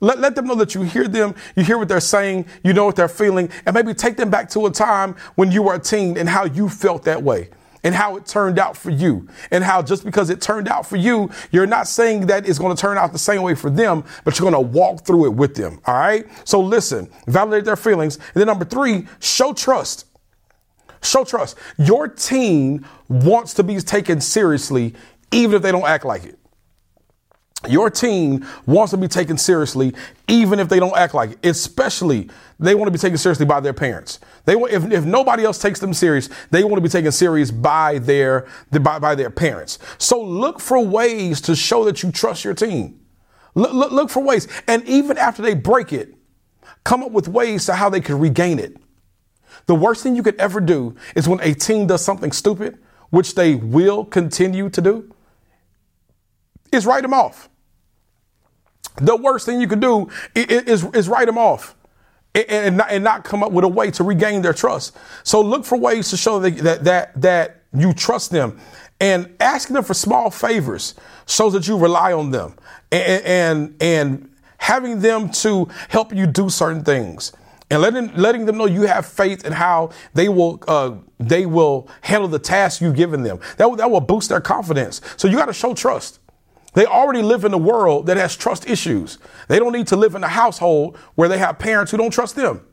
Let, 0.00 0.18
let 0.18 0.34
them 0.34 0.46
know 0.46 0.54
that 0.56 0.74
you 0.74 0.82
hear 0.82 1.08
them, 1.08 1.34
you 1.54 1.64
hear 1.64 1.78
what 1.78 1.88
they're 1.88 2.00
saying, 2.00 2.46
you 2.62 2.74
know 2.74 2.84
what 2.84 2.96
they're 2.96 3.08
feeling, 3.08 3.50
and 3.64 3.74
maybe 3.74 3.94
take 3.94 4.16
them 4.18 4.28
back 4.28 4.50
to 4.50 4.66
a 4.66 4.70
time 4.70 5.16
when 5.36 5.50
you 5.50 5.62
were 5.62 5.74
a 5.74 5.78
teen 5.78 6.18
and 6.18 6.28
how 6.28 6.44
you 6.44 6.68
felt 6.68 7.04
that 7.04 7.22
way 7.22 7.48
and 7.86 7.94
how 7.94 8.16
it 8.16 8.26
turned 8.26 8.58
out 8.58 8.76
for 8.76 8.90
you. 8.90 9.28
And 9.52 9.62
how 9.62 9.80
just 9.80 10.04
because 10.04 10.28
it 10.28 10.40
turned 10.40 10.66
out 10.66 10.86
for 10.86 10.96
you, 10.96 11.30
you're 11.52 11.68
not 11.68 11.86
saying 11.86 12.26
that 12.26 12.48
it's 12.48 12.58
going 12.58 12.74
to 12.74 12.80
turn 12.80 12.98
out 12.98 13.12
the 13.12 13.18
same 13.18 13.42
way 13.42 13.54
for 13.54 13.70
them, 13.70 14.02
but 14.24 14.38
you're 14.38 14.50
going 14.50 14.60
to 14.60 14.68
walk 14.76 15.06
through 15.06 15.26
it 15.26 15.34
with 15.34 15.54
them. 15.54 15.78
All 15.86 15.94
right. 15.94 16.26
So 16.44 16.60
listen, 16.60 17.08
validate 17.28 17.64
their 17.64 17.76
feelings. 17.76 18.16
And 18.16 18.40
then 18.40 18.48
number 18.48 18.64
three, 18.64 19.06
show 19.20 19.52
trust. 19.52 20.05
Show 21.02 21.24
trust. 21.24 21.56
Your 21.78 22.08
team 22.08 22.86
wants 23.08 23.54
to 23.54 23.62
be 23.62 23.78
taken 23.80 24.20
seriously, 24.20 24.94
even 25.32 25.56
if 25.56 25.62
they 25.62 25.72
don't 25.72 25.86
act 25.86 26.04
like 26.04 26.24
it. 26.24 26.38
Your 27.68 27.90
team 27.90 28.46
wants 28.66 28.92
to 28.92 28.96
be 28.96 29.08
taken 29.08 29.38
seriously, 29.38 29.94
even 30.28 30.60
if 30.60 30.68
they 30.68 30.78
don't 30.78 30.96
act 30.96 31.14
like 31.14 31.32
it. 31.32 31.46
Especially, 31.46 32.28
they 32.60 32.74
want 32.74 32.86
to 32.86 32.92
be 32.92 32.98
taken 32.98 33.18
seriously 33.18 33.46
by 33.46 33.60
their 33.60 33.72
parents. 33.72 34.20
They 34.44 34.54
want, 34.56 34.72
if, 34.72 34.90
if 34.92 35.04
nobody 35.04 35.44
else 35.44 35.58
takes 35.58 35.80
them 35.80 35.92
serious, 35.92 36.28
they 36.50 36.62
want 36.62 36.76
to 36.76 36.80
be 36.80 36.88
taken 36.88 37.10
serious 37.12 37.50
by 37.50 37.98
their 37.98 38.46
by, 38.70 38.98
by 38.98 39.14
their 39.14 39.30
parents. 39.30 39.78
So 39.98 40.22
look 40.22 40.60
for 40.60 40.78
ways 40.80 41.40
to 41.42 41.56
show 41.56 41.84
that 41.84 42.02
you 42.02 42.12
trust 42.12 42.44
your 42.44 42.54
team. 42.54 43.00
Look, 43.54 43.72
look, 43.72 43.90
look 43.90 44.10
for 44.10 44.22
ways, 44.22 44.46
and 44.68 44.84
even 44.84 45.16
after 45.16 45.42
they 45.42 45.54
break 45.54 45.92
it, 45.92 46.14
come 46.84 47.02
up 47.02 47.10
with 47.10 47.26
ways 47.26 47.64
to 47.66 47.74
how 47.74 47.88
they 47.88 48.00
can 48.00 48.18
regain 48.18 48.58
it. 48.58 48.76
The 49.66 49.74
worst 49.74 50.02
thing 50.02 50.16
you 50.16 50.22
could 50.22 50.36
ever 50.36 50.60
do 50.60 50.94
is 51.14 51.28
when 51.28 51.40
a 51.40 51.52
team 51.52 51.86
does 51.86 52.04
something 52.04 52.32
stupid, 52.32 52.78
which 53.10 53.34
they 53.34 53.54
will 53.54 54.04
continue 54.04 54.68
to 54.70 54.80
do, 54.80 55.12
is 56.72 56.86
write 56.86 57.02
them 57.02 57.12
off. 57.12 57.48
The 58.96 59.16
worst 59.16 59.46
thing 59.46 59.60
you 59.60 59.68
could 59.68 59.80
do 59.80 60.08
is, 60.34 60.84
is 60.84 61.08
write 61.08 61.26
them 61.26 61.36
off 61.36 61.74
and, 62.34 62.76
not, 62.78 62.90
and 62.90 63.04
not 63.04 63.24
come 63.24 63.42
up 63.42 63.52
with 63.52 63.64
a 63.64 63.68
way 63.68 63.90
to 63.92 64.04
regain 64.04 64.42
their 64.42 64.52
trust. 64.52 64.96
So 65.22 65.40
look 65.40 65.64
for 65.64 65.76
ways 65.76 66.10
to 66.10 66.16
show 66.16 66.38
that, 66.40 66.56
that, 66.58 66.84
that, 66.84 67.20
that 67.20 67.62
you 67.74 67.92
trust 67.92 68.30
them 68.30 68.58
and 69.00 69.34
asking 69.40 69.74
them 69.74 69.84
for 69.84 69.94
small 69.94 70.30
favors 70.30 70.94
shows 71.26 71.52
that 71.52 71.68
you 71.68 71.76
rely 71.76 72.12
on 72.12 72.30
them 72.30 72.54
and, 72.90 73.24
and, 73.24 73.76
and 73.82 74.30
having 74.58 75.00
them 75.00 75.30
to 75.30 75.68
help 75.88 76.14
you 76.14 76.26
do 76.26 76.48
certain 76.48 76.82
things 76.82 77.32
and 77.70 77.82
letting 77.82 78.14
letting 78.14 78.46
them 78.46 78.56
know 78.56 78.66
you 78.66 78.82
have 78.82 79.06
faith 79.06 79.44
in 79.44 79.52
how 79.52 79.90
they 80.14 80.28
will 80.28 80.62
uh, 80.68 80.94
they 81.18 81.46
will 81.46 81.88
handle 82.02 82.28
the 82.28 82.38
task 82.38 82.80
you've 82.80 82.96
given 82.96 83.22
them. 83.22 83.40
That 83.56 83.76
that 83.76 83.90
will 83.90 84.00
boost 84.00 84.28
their 84.28 84.40
confidence. 84.40 85.00
So 85.16 85.28
you 85.28 85.36
got 85.36 85.46
to 85.46 85.52
show 85.52 85.74
trust. 85.74 86.20
They 86.74 86.84
already 86.84 87.22
live 87.22 87.44
in 87.44 87.54
a 87.54 87.58
world 87.58 88.06
that 88.06 88.18
has 88.18 88.36
trust 88.36 88.68
issues. 88.68 89.18
They 89.48 89.58
don't 89.58 89.72
need 89.72 89.86
to 89.88 89.96
live 89.96 90.14
in 90.14 90.22
a 90.22 90.28
household 90.28 90.98
where 91.14 91.28
they 91.28 91.38
have 91.38 91.58
parents 91.58 91.90
who 91.90 91.96
don't 91.96 92.10
trust 92.10 92.36
them. 92.36 92.66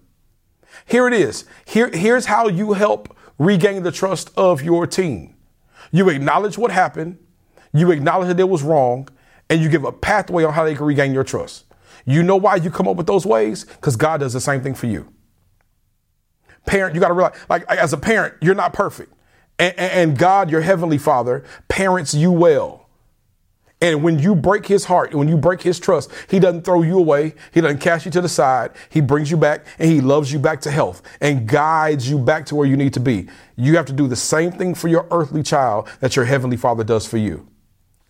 Here 0.85 1.07
it 1.07 1.13
is. 1.13 1.45
Here, 1.65 1.89
here's 1.89 2.25
how 2.25 2.49
you 2.49 2.73
help 2.73 3.15
regain 3.37 3.83
the 3.83 3.93
trust 3.93 4.29
of 4.35 4.61
your 4.61 4.85
team. 4.87 5.35
You 5.91 6.09
acknowledge 6.09 6.57
what 6.57 6.71
happened, 6.71 7.17
you 7.71 7.91
acknowledge 7.91 8.27
that 8.27 8.39
it 8.39 8.49
was 8.49 8.61
wrong, 8.61 9.07
and 9.49 9.61
you 9.61 9.69
give 9.69 9.85
a 9.85 9.91
pathway 9.91 10.43
on 10.43 10.53
how 10.53 10.65
they 10.65 10.75
can 10.75 10.85
regain 10.85 11.13
your 11.13 11.23
trust. 11.23 11.65
You 12.05 12.23
know 12.23 12.35
why 12.35 12.57
you 12.57 12.69
come 12.69 12.87
up 12.87 12.95
with 12.95 13.07
those 13.07 13.25
ways? 13.25 13.63
Because 13.63 13.95
God 13.95 14.19
does 14.19 14.33
the 14.33 14.41
same 14.41 14.61
thing 14.61 14.75
for 14.75 14.87
you. 14.87 15.11
Parent, 16.65 16.95
you 16.95 17.01
got 17.01 17.09
to 17.09 17.13
realize, 17.13 17.37
like, 17.49 17.63
as 17.69 17.93
a 17.93 17.97
parent, 17.97 18.35
you're 18.41 18.55
not 18.55 18.73
perfect. 18.73 19.13
And, 19.59 19.77
and 19.77 20.17
God, 20.17 20.49
your 20.49 20.61
heavenly 20.61 20.97
father, 20.97 21.43
parents 21.67 22.13
you 22.13 22.31
well. 22.31 22.83
And 23.81 24.01
when 24.01 24.17
you 24.17 24.33
break 24.33 24.65
his 24.65 24.85
heart, 24.85 25.13
when 25.13 25.27
you 25.27 25.35
break 25.35 25.61
his 25.61 25.77
trust, 25.77 26.09
he 26.29 26.39
doesn't 26.39 26.63
throw 26.63 26.83
you 26.83 26.97
away. 26.97 27.35
He 27.53 27.59
doesn't 27.59 27.79
cast 27.79 28.05
you 28.05 28.11
to 28.11 28.21
the 28.21 28.29
side. 28.29 28.71
He 28.89 29.01
brings 29.01 29.29
you 29.29 29.35
back 29.35 29.65
and 29.77 29.91
he 29.91 29.99
loves 29.99 30.31
you 30.31 30.39
back 30.39 30.61
to 30.61 30.71
health 30.71 31.01
and 31.19 31.47
guides 31.49 32.09
you 32.09 32.17
back 32.17 32.45
to 32.45 32.55
where 32.55 32.65
you 32.65 32.77
need 32.77 32.93
to 32.93 33.01
be. 33.01 33.27
You 33.57 33.75
have 33.75 33.85
to 33.87 33.93
do 33.93 34.07
the 34.07 34.15
same 34.15 34.53
thing 34.53 34.73
for 34.73 34.87
your 34.87 35.05
earthly 35.11 35.43
child 35.43 35.89
that 35.99 36.15
your 36.15 36.23
heavenly 36.23 36.55
father 36.55 36.85
does 36.85 37.05
for 37.05 37.17
you. 37.17 37.45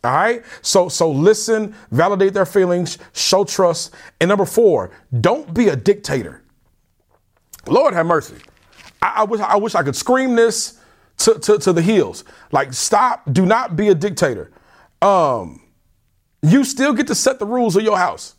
All 0.04 0.12
right. 0.12 0.44
So, 0.62 0.90
so 0.90 1.10
listen, 1.10 1.74
validate 1.92 2.34
their 2.34 2.46
feelings, 2.46 2.98
show 3.14 3.46
trust. 3.46 3.94
And 4.20 4.30
number 4.30 4.46
four, 4.46 4.92
don't 5.22 5.54
be 5.54 5.70
a 5.70 5.76
dictator. 5.76 6.44
Lord 7.68 7.94
have 7.94 8.06
mercy. 8.06 8.36
I, 9.02 9.14
I 9.18 9.24
wish, 9.24 9.40
I 9.40 9.56
wish 9.56 9.76
I 9.76 9.84
could 9.84 9.96
scream 9.96 10.36
this 10.36 10.80
to, 11.20 11.40
to, 11.40 11.58
to 11.60 11.74
the 11.74 11.82
hills. 11.82 12.26
Like, 12.52 12.74
stop. 12.74 13.32
Do 13.32 13.46
not 13.46 13.76
be 13.78 13.90
a 13.90 13.96
dictator. 13.96 14.52
Um, 15.02 15.62
you 16.42 16.66
still 16.66 16.94
get 16.94 17.08
to 17.08 17.16
set 17.16 17.40
the 17.40 17.46
rules 17.46 17.76
of 17.76 17.84
your 17.84 17.98
house. 17.98 18.36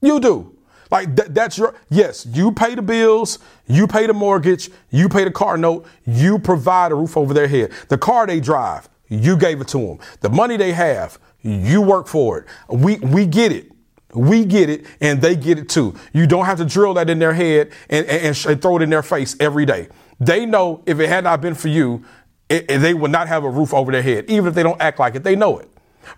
You 0.00 0.20
do. 0.20 0.58
Like 0.90 1.16
th- 1.16 1.28
that's 1.30 1.56
your 1.56 1.74
yes, 1.88 2.26
you 2.26 2.52
pay 2.52 2.74
the 2.74 2.82
bills, 2.82 3.38
you 3.66 3.86
pay 3.86 4.06
the 4.06 4.12
mortgage, 4.12 4.70
you 4.90 5.08
pay 5.08 5.24
the 5.24 5.30
car 5.30 5.56
note, 5.56 5.86
you 6.04 6.38
provide 6.38 6.92
a 6.92 6.94
roof 6.94 7.16
over 7.16 7.32
their 7.32 7.48
head. 7.48 7.72
The 7.88 7.96
car 7.96 8.26
they 8.26 8.40
drive, 8.40 8.90
you 9.12 9.36
gave 9.36 9.60
it 9.60 9.68
to 9.68 9.78
them. 9.78 9.98
The 10.20 10.30
money 10.30 10.56
they 10.56 10.72
have, 10.72 11.18
you 11.42 11.82
work 11.82 12.06
for 12.06 12.38
it. 12.38 12.46
We 12.68 12.96
we 12.98 13.26
get 13.26 13.52
it. 13.52 13.70
We 14.14 14.44
get 14.44 14.68
it 14.68 14.84
and 15.00 15.22
they 15.22 15.36
get 15.36 15.58
it 15.58 15.68
too. 15.68 15.94
You 16.12 16.26
don't 16.26 16.44
have 16.44 16.58
to 16.58 16.64
drill 16.64 16.94
that 16.94 17.08
in 17.08 17.18
their 17.18 17.32
head 17.32 17.72
and, 17.88 18.06
and, 18.06 18.44
and 18.46 18.62
throw 18.62 18.76
it 18.76 18.82
in 18.82 18.90
their 18.90 19.02
face 19.02 19.36
every 19.40 19.64
day. 19.64 19.88
They 20.20 20.44
know 20.44 20.82
if 20.86 21.00
it 21.00 21.08
had 21.08 21.24
not 21.24 21.40
been 21.40 21.54
for 21.54 21.68
you, 21.68 22.04
it, 22.48 22.70
it, 22.70 22.78
they 22.78 22.92
would 22.92 23.10
not 23.10 23.28
have 23.28 23.44
a 23.44 23.50
roof 23.50 23.72
over 23.72 23.90
their 23.90 24.02
head. 24.02 24.26
Even 24.28 24.48
if 24.48 24.54
they 24.54 24.62
don't 24.62 24.80
act 24.80 24.98
like 24.98 25.14
it, 25.14 25.24
they 25.24 25.34
know 25.34 25.58
it. 25.58 25.68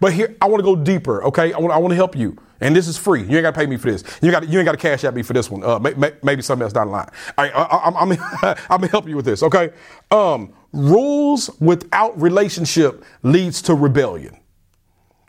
But 0.00 0.12
here, 0.12 0.36
I 0.40 0.46
want 0.46 0.60
to 0.60 0.64
go 0.64 0.76
deeper, 0.76 1.22
okay? 1.24 1.52
I 1.52 1.58
want, 1.58 1.72
I 1.72 1.78
want 1.78 1.92
to 1.92 1.96
help 1.96 2.16
you. 2.16 2.36
And 2.60 2.74
this 2.74 2.88
is 2.88 2.96
free. 2.96 3.22
You 3.22 3.36
ain't 3.36 3.42
got 3.42 3.54
to 3.54 3.60
pay 3.60 3.66
me 3.66 3.76
for 3.76 3.90
this. 3.90 4.02
You 4.22 4.30
got 4.30 4.48
you 4.48 4.58
ain't 4.58 4.64
got 4.64 4.72
to 4.72 4.78
cash 4.78 5.04
at 5.04 5.14
me 5.14 5.22
for 5.22 5.32
this 5.32 5.50
one. 5.50 5.62
Uh, 5.62 5.78
may, 5.78 5.92
may, 5.94 6.12
maybe 6.22 6.42
something 6.42 6.62
else 6.62 6.72
down 6.72 6.86
the 6.86 6.92
line. 6.92 7.08
I, 7.36 7.48
am 7.50 7.94
I'm, 7.96 8.12
I'm, 8.12 8.18
I'm 8.70 8.80
gonna 8.80 8.86
help 8.88 9.08
you 9.08 9.16
with 9.16 9.24
this, 9.24 9.42
okay? 9.42 9.70
Um, 10.10 10.52
rules 10.74 11.48
without 11.60 12.20
relationship 12.20 13.04
leads 13.22 13.62
to 13.62 13.74
rebellion. 13.74 14.36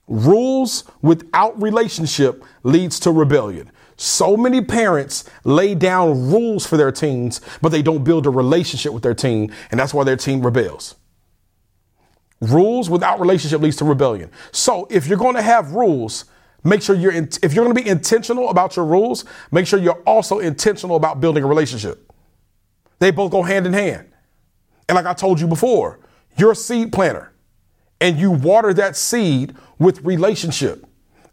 Rules 0.08 0.84
without 1.01 1.60
relationship 1.62 2.43
leads 2.63 2.99
to 3.01 3.12
rebellion. 3.12 3.71
So 3.97 4.36
many 4.36 4.62
parents 4.62 5.23
lay 5.43 5.75
down 5.75 6.31
rules 6.31 6.65
for 6.65 6.77
their 6.77 6.91
teens, 6.91 7.41
but 7.62 7.69
they 7.69 7.81
don't 7.81 8.03
build 8.03 8.25
a 8.25 8.29
relationship 8.29 8.91
with 8.91 9.03
their 9.03 9.13
teen, 9.13 9.53
and 9.71 9.79
that's 9.79 9.93
why 9.93 10.03
their 10.03 10.17
teen 10.17 10.41
rebels. 10.41 10.95
Rules 12.41 12.89
without 12.89 13.19
relationship 13.19 13.62
leads 13.62 13.77
to 13.77 13.86
rebellion. 13.86 14.31
So 14.51 14.88
if 14.89 15.08
you're 15.08 15.17
going 15.17 15.36
to 15.36 15.41
have 15.41 15.71
rules, 15.71 16.25
make 16.63 16.81
sure 16.81 16.95
you're 16.95 17.13
in, 17.13 17.29
if 17.41 17.53
you're 17.53 17.63
going 17.63 17.75
to 17.75 17.81
be 17.81 17.88
intentional 17.88 18.49
about 18.49 18.75
your 18.75 18.86
rules, 18.86 19.25
make 19.51 19.65
sure 19.65 19.79
you're 19.79 20.01
also 20.05 20.39
intentional 20.39 20.97
about 20.97 21.21
building 21.21 21.43
a 21.43 21.47
relationship. 21.47 22.12
They 22.99 23.12
both 23.12 23.31
go 23.31 23.43
hand 23.43 23.65
in 23.65 23.73
hand. 23.73 24.10
And 24.88 24.95
like 24.95 25.06
I 25.06 25.13
told 25.13 25.39
you 25.39 25.48
before, 25.48 26.00
you're 26.38 26.52
a 26.52 26.56
seed 26.56 26.91
planter 26.91 27.32
and 28.02 28.17
you 28.17 28.32
water 28.32 28.74
that 28.74 28.95
seed 28.95 29.56
with 29.80 30.02
relationship. 30.04 30.86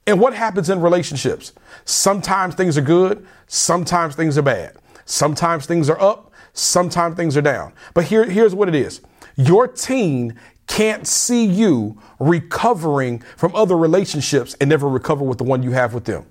And 0.06 0.20
what 0.20 0.34
happens 0.34 0.70
in 0.70 0.80
relationships? 0.80 1.52
Sometimes 1.84 2.54
things 2.54 2.76
are 2.76 2.82
good, 2.82 3.26
sometimes 3.46 4.14
things 4.14 4.36
are 4.36 4.42
bad. 4.42 4.76
Sometimes 5.04 5.66
things 5.66 5.90
are 5.90 6.00
up, 6.00 6.32
sometimes 6.52 7.16
things 7.16 7.36
are 7.36 7.42
down. 7.42 7.72
But 7.94 8.04
here, 8.04 8.24
here's 8.24 8.54
what 8.54 8.68
it 8.68 8.74
is 8.74 9.00
your 9.36 9.66
teen 9.66 10.38
can't 10.66 11.06
see 11.06 11.44
you 11.44 12.00
recovering 12.18 13.20
from 13.36 13.54
other 13.54 13.76
relationships 13.76 14.56
and 14.60 14.70
never 14.70 14.88
recover 14.88 15.24
with 15.24 15.38
the 15.38 15.44
one 15.44 15.62
you 15.62 15.72
have 15.72 15.92
with 15.92 16.04
them. 16.04 16.26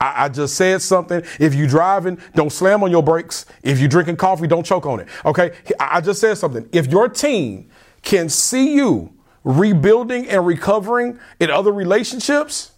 I, 0.00 0.24
I, 0.24 0.28
just 0.28 0.56
said 0.56 0.80
something. 0.80 1.22
If 1.38 1.54
you're 1.54 1.68
driving, 1.68 2.18
don't 2.34 2.50
slam 2.50 2.82
on 2.82 2.90
your 2.90 3.02
brakes. 3.02 3.46
If 3.62 3.78
you're 3.78 3.88
drinking 3.88 4.16
coffee, 4.16 4.46
don't 4.46 4.64
choke 4.64 4.86
on 4.86 5.00
it. 5.00 5.08
Okay. 5.24 5.52
I, 5.78 5.98
I 5.98 6.00
just 6.00 6.20
said 6.20 6.34
something. 6.38 6.68
If 6.72 6.86
your 6.86 7.08
teen 7.08 7.70
can 8.02 8.28
see 8.28 8.74
you 8.74 9.12
rebuilding 9.44 10.28
and 10.28 10.46
recovering 10.46 11.18
in 11.38 11.50
other 11.50 11.72
relationships, 11.72 12.72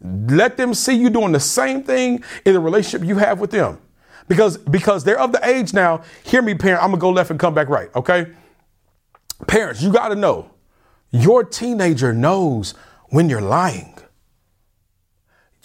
let 0.00 0.56
them 0.56 0.74
see 0.74 0.94
you 0.94 1.08
doing 1.08 1.32
the 1.32 1.40
same 1.40 1.82
thing 1.82 2.22
in 2.44 2.52
the 2.52 2.60
relationship 2.60 3.06
you 3.06 3.16
have 3.16 3.40
with 3.40 3.50
them. 3.50 3.80
Because, 4.28 4.56
because 4.56 5.04
they're 5.04 5.20
of 5.20 5.32
the 5.32 5.46
age 5.46 5.72
now, 5.72 6.02
hear 6.24 6.42
me, 6.42 6.54
parent, 6.54 6.82
I'm 6.82 6.90
gonna 6.90 7.00
go 7.00 7.10
left 7.10 7.30
and 7.30 7.38
come 7.38 7.54
back 7.54 7.68
right, 7.68 7.94
okay? 7.94 8.28
Parents, 9.46 9.82
you 9.82 9.92
gotta 9.92 10.14
know 10.14 10.50
your 11.10 11.44
teenager 11.44 12.12
knows 12.12 12.72
when 13.08 13.28
you're 13.28 13.40
lying. 13.40 13.93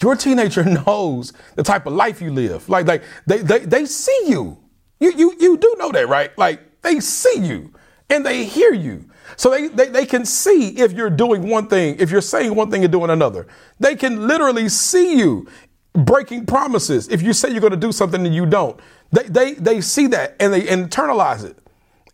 Your 0.02 0.16
teenager 0.16 0.64
knows 0.86 1.32
the 1.56 1.62
type 1.62 1.86
of 1.86 1.92
life 1.92 2.20
you 2.20 2.32
live. 2.32 2.68
Like, 2.68 2.86
like 2.86 3.02
they, 3.26 3.38
they, 3.38 3.60
they 3.60 3.86
see 3.86 4.24
you. 4.26 4.58
You, 4.98 5.12
you, 5.12 5.34
you 5.40 5.56
do 5.56 5.74
know 5.78 5.92
that, 5.92 6.08
right? 6.08 6.36
Like 6.36 6.82
they 6.82 7.00
see 7.00 7.38
you 7.38 7.72
and 8.08 8.24
they 8.24 8.44
hear 8.44 8.72
you. 8.72 9.06
So 9.36 9.50
they, 9.50 9.68
they, 9.68 9.88
they 9.88 10.06
can 10.06 10.24
see 10.24 10.78
if 10.78 10.92
you're 10.92 11.10
doing 11.10 11.48
one 11.48 11.68
thing, 11.68 11.96
if 11.98 12.10
you're 12.10 12.20
saying 12.20 12.54
one 12.54 12.70
thing 12.70 12.82
and 12.82 12.92
doing 12.92 13.10
another. 13.10 13.46
They 13.78 13.94
can 13.96 14.26
literally 14.26 14.68
see 14.68 15.16
you 15.18 15.48
breaking 15.92 16.46
promises. 16.46 17.08
If 17.08 17.22
you 17.22 17.32
say 17.32 17.50
you're 17.50 17.60
going 17.60 17.72
to 17.72 17.76
do 17.76 17.92
something 17.92 18.24
and 18.24 18.34
you 18.34 18.46
don't, 18.46 18.78
they, 19.12 19.24
they, 19.24 19.54
they 19.54 19.80
see 19.80 20.06
that 20.08 20.36
and 20.40 20.52
they 20.52 20.62
internalize 20.62 21.44
it. 21.44 21.56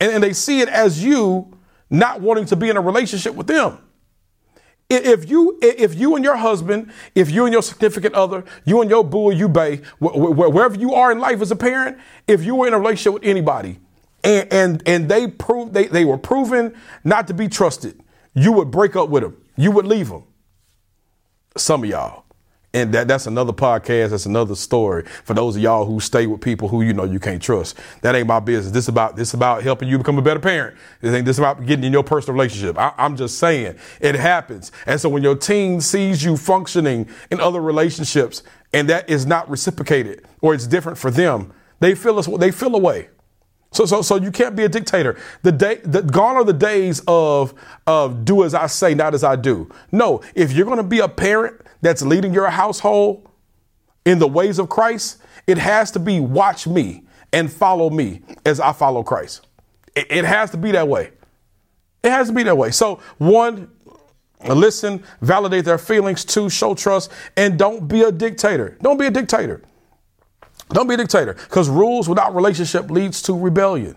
And, 0.01 0.13
and 0.13 0.23
they 0.23 0.33
see 0.33 0.61
it 0.61 0.69
as 0.69 1.03
you 1.03 1.57
not 1.91 2.21
wanting 2.21 2.47
to 2.47 2.57
be 2.57 2.69
in 2.69 2.77
a 2.77 2.81
relationship 2.81 3.35
with 3.35 3.47
them. 3.47 3.79
If 4.89 5.29
you, 5.29 5.59
if 5.61 5.97
you 5.97 6.15
and 6.15 6.25
your 6.25 6.37
husband, 6.37 6.93
if 7.15 7.31
you 7.31 7.45
and 7.45 7.53
your 7.53 7.63
significant 7.63 8.15
other, 8.15 8.45
you 8.65 8.81
and 8.81 8.89
your 8.89 9.03
boo 9.03 9.33
you 9.33 9.49
bay, 9.49 9.81
wherever 9.99 10.77
you 10.77 10.95
are 10.95 11.11
in 11.11 11.19
life 11.19 11.41
as 11.41 11.51
a 11.51 11.57
parent, 11.57 11.99
if 12.29 12.45
you 12.45 12.55
were 12.55 12.69
in 12.69 12.73
a 12.73 12.79
relationship 12.79 13.15
with 13.15 13.25
anybody 13.25 13.81
and, 14.23 14.53
and, 14.53 14.83
and 14.87 15.09
they 15.09 15.27
proved, 15.27 15.75
they, 15.75 15.87
they 15.87 16.05
were 16.05 16.19
proven 16.19 16.75
not 17.03 17.27
to 17.29 17.35
be 17.35 17.49
trusted, 17.49 18.01
you 18.35 18.53
would 18.53 18.71
break 18.71 18.95
up 18.95 19.09
with 19.09 19.25
them. 19.25 19.37
You 19.57 19.73
would 19.73 19.87
leave 19.87 20.09
them. 20.09 20.25
Some 21.57 21.83
of 21.83 21.91
y'all. 21.91 22.26
And 22.77 22.93
that, 22.93 23.09
that's 23.09 23.27
another 23.27 23.55
podcast. 23.55 24.11
That's 24.11 24.27
another 24.27 24.55
story 24.55 25.05
for 25.25 25.33
those 25.33 25.57
of 25.57 25.63
y'all 25.63 25.87
who 25.87 25.99
stay 25.99 26.27
with 26.27 26.43
people 26.43 26.69
who 26.69 26.83
you 26.83 26.93
know 26.93 27.05
you 27.05 27.19
can't 27.19 27.41
trust. 27.41 27.79
That 28.03 28.15
ain't 28.15 28.27
my 28.27 28.39
business. 28.39 28.71
This 28.71 28.89
about 28.89 29.17
this 29.17 29.33
about 29.33 29.63
helping 29.63 29.89
you 29.89 29.97
become 29.97 30.19
a 30.19 30.23
better 30.23 30.41
parent. 30.41 30.77
This 31.01 31.15
ain't 31.15 31.25
this 31.25 31.39
about 31.39 31.65
getting 31.65 31.87
in 31.87 31.93
your 31.95 32.05
personal 32.05 32.35
relationship. 32.35 32.77
I, 32.77 32.93
I'm 32.99 33.17
just 33.17 33.39
saying 33.39 33.79
it 33.99 34.15
happens. 34.15 34.73
And 34.85 35.01
so 35.01 35.09
when 35.09 35.23
your 35.23 35.37
teen 35.37 35.81
sees 35.81 36.23
you 36.23 36.37
functioning 36.37 37.09
in 37.31 37.41
other 37.41 37.63
relationships 37.63 38.43
and 38.75 38.91
that 38.91 39.09
is 39.09 39.25
not 39.25 39.49
reciprocated 39.49 40.27
or 40.43 40.53
it's 40.53 40.67
different 40.67 40.99
for 40.99 41.11
them, 41.11 41.55
they 41.81 41.95
feel 41.95 42.19
us. 42.19 42.27
They 42.27 42.51
feel 42.51 42.77
away. 42.77 43.09
So, 43.73 43.85
so, 43.85 44.01
so 44.03 44.17
you 44.17 44.31
can't 44.31 44.57
be 44.57 44.65
a 44.65 44.69
dictator. 44.69 45.19
The 45.43 45.53
day, 45.53 45.77
the, 45.85 46.03
gone 46.03 46.37
are 46.37 46.45
the 46.45 46.53
days 46.53 47.03
of, 47.07 47.55
of 47.87 48.25
do 48.25 48.45
as 48.45 48.55
I 48.55 48.67
say, 48.69 48.95
not 48.95 49.13
as 49.13 49.23
I 49.23 49.37
do. 49.37 49.71
No, 49.93 50.23
if 50.35 50.53
you're 50.53 50.65
going 50.65 50.79
to 50.79 50.83
be 50.83 51.01
a 51.01 51.09
parent 51.09 51.61
that's 51.83 52.03
leading 52.03 52.33
your 52.33 52.49
household 52.49 53.29
in 54.05 54.19
the 54.19 54.29
ways 54.29 54.59
of 54.59 54.69
Christ, 54.69 55.19
it 55.47 55.59
has 55.59 55.91
to 55.93 55.99
be 55.99 56.21
watch 56.21 56.67
me 56.67 57.05
and 57.33 57.53
follow 57.53 57.91
me 57.91 58.23
as 58.45 58.61
I 58.61 58.73
follow 58.73 59.03
Christ. 59.03 59.47
It, 59.95 60.07
it 60.11 60.25
has 60.25 60.51
to 60.53 60.57
be 60.57 60.73
that 60.73 60.89
way. 60.89 61.11
It 62.03 62.11
has 62.11 62.29
to 62.29 62.33
be 62.33 62.45
that 62.45 62.57
way. 62.57 62.71
So, 62.71 63.01
one, 63.19 63.69
listen, 64.49 65.03
validate 65.21 65.65
their 65.65 65.79
feelings. 65.79 66.25
Two, 66.25 66.49
show 66.49 66.75
trust. 66.75 67.11
And 67.37 67.59
don't 67.59 67.89
be 67.89 68.03
a 68.03 68.13
dictator. 68.13 68.79
Don't 68.81 68.99
be 68.99 69.07
a 69.07 69.11
dictator. 69.11 69.63
Don't 70.71 70.89
be 70.89 70.95
a 70.95 70.97
dictator 70.97 71.35
because 71.35 71.69
rules 71.69 72.09
without 72.09 72.35
relationship 72.35 72.91
leads 72.91 73.23
to 73.23 73.39
rebellion. 73.39 73.97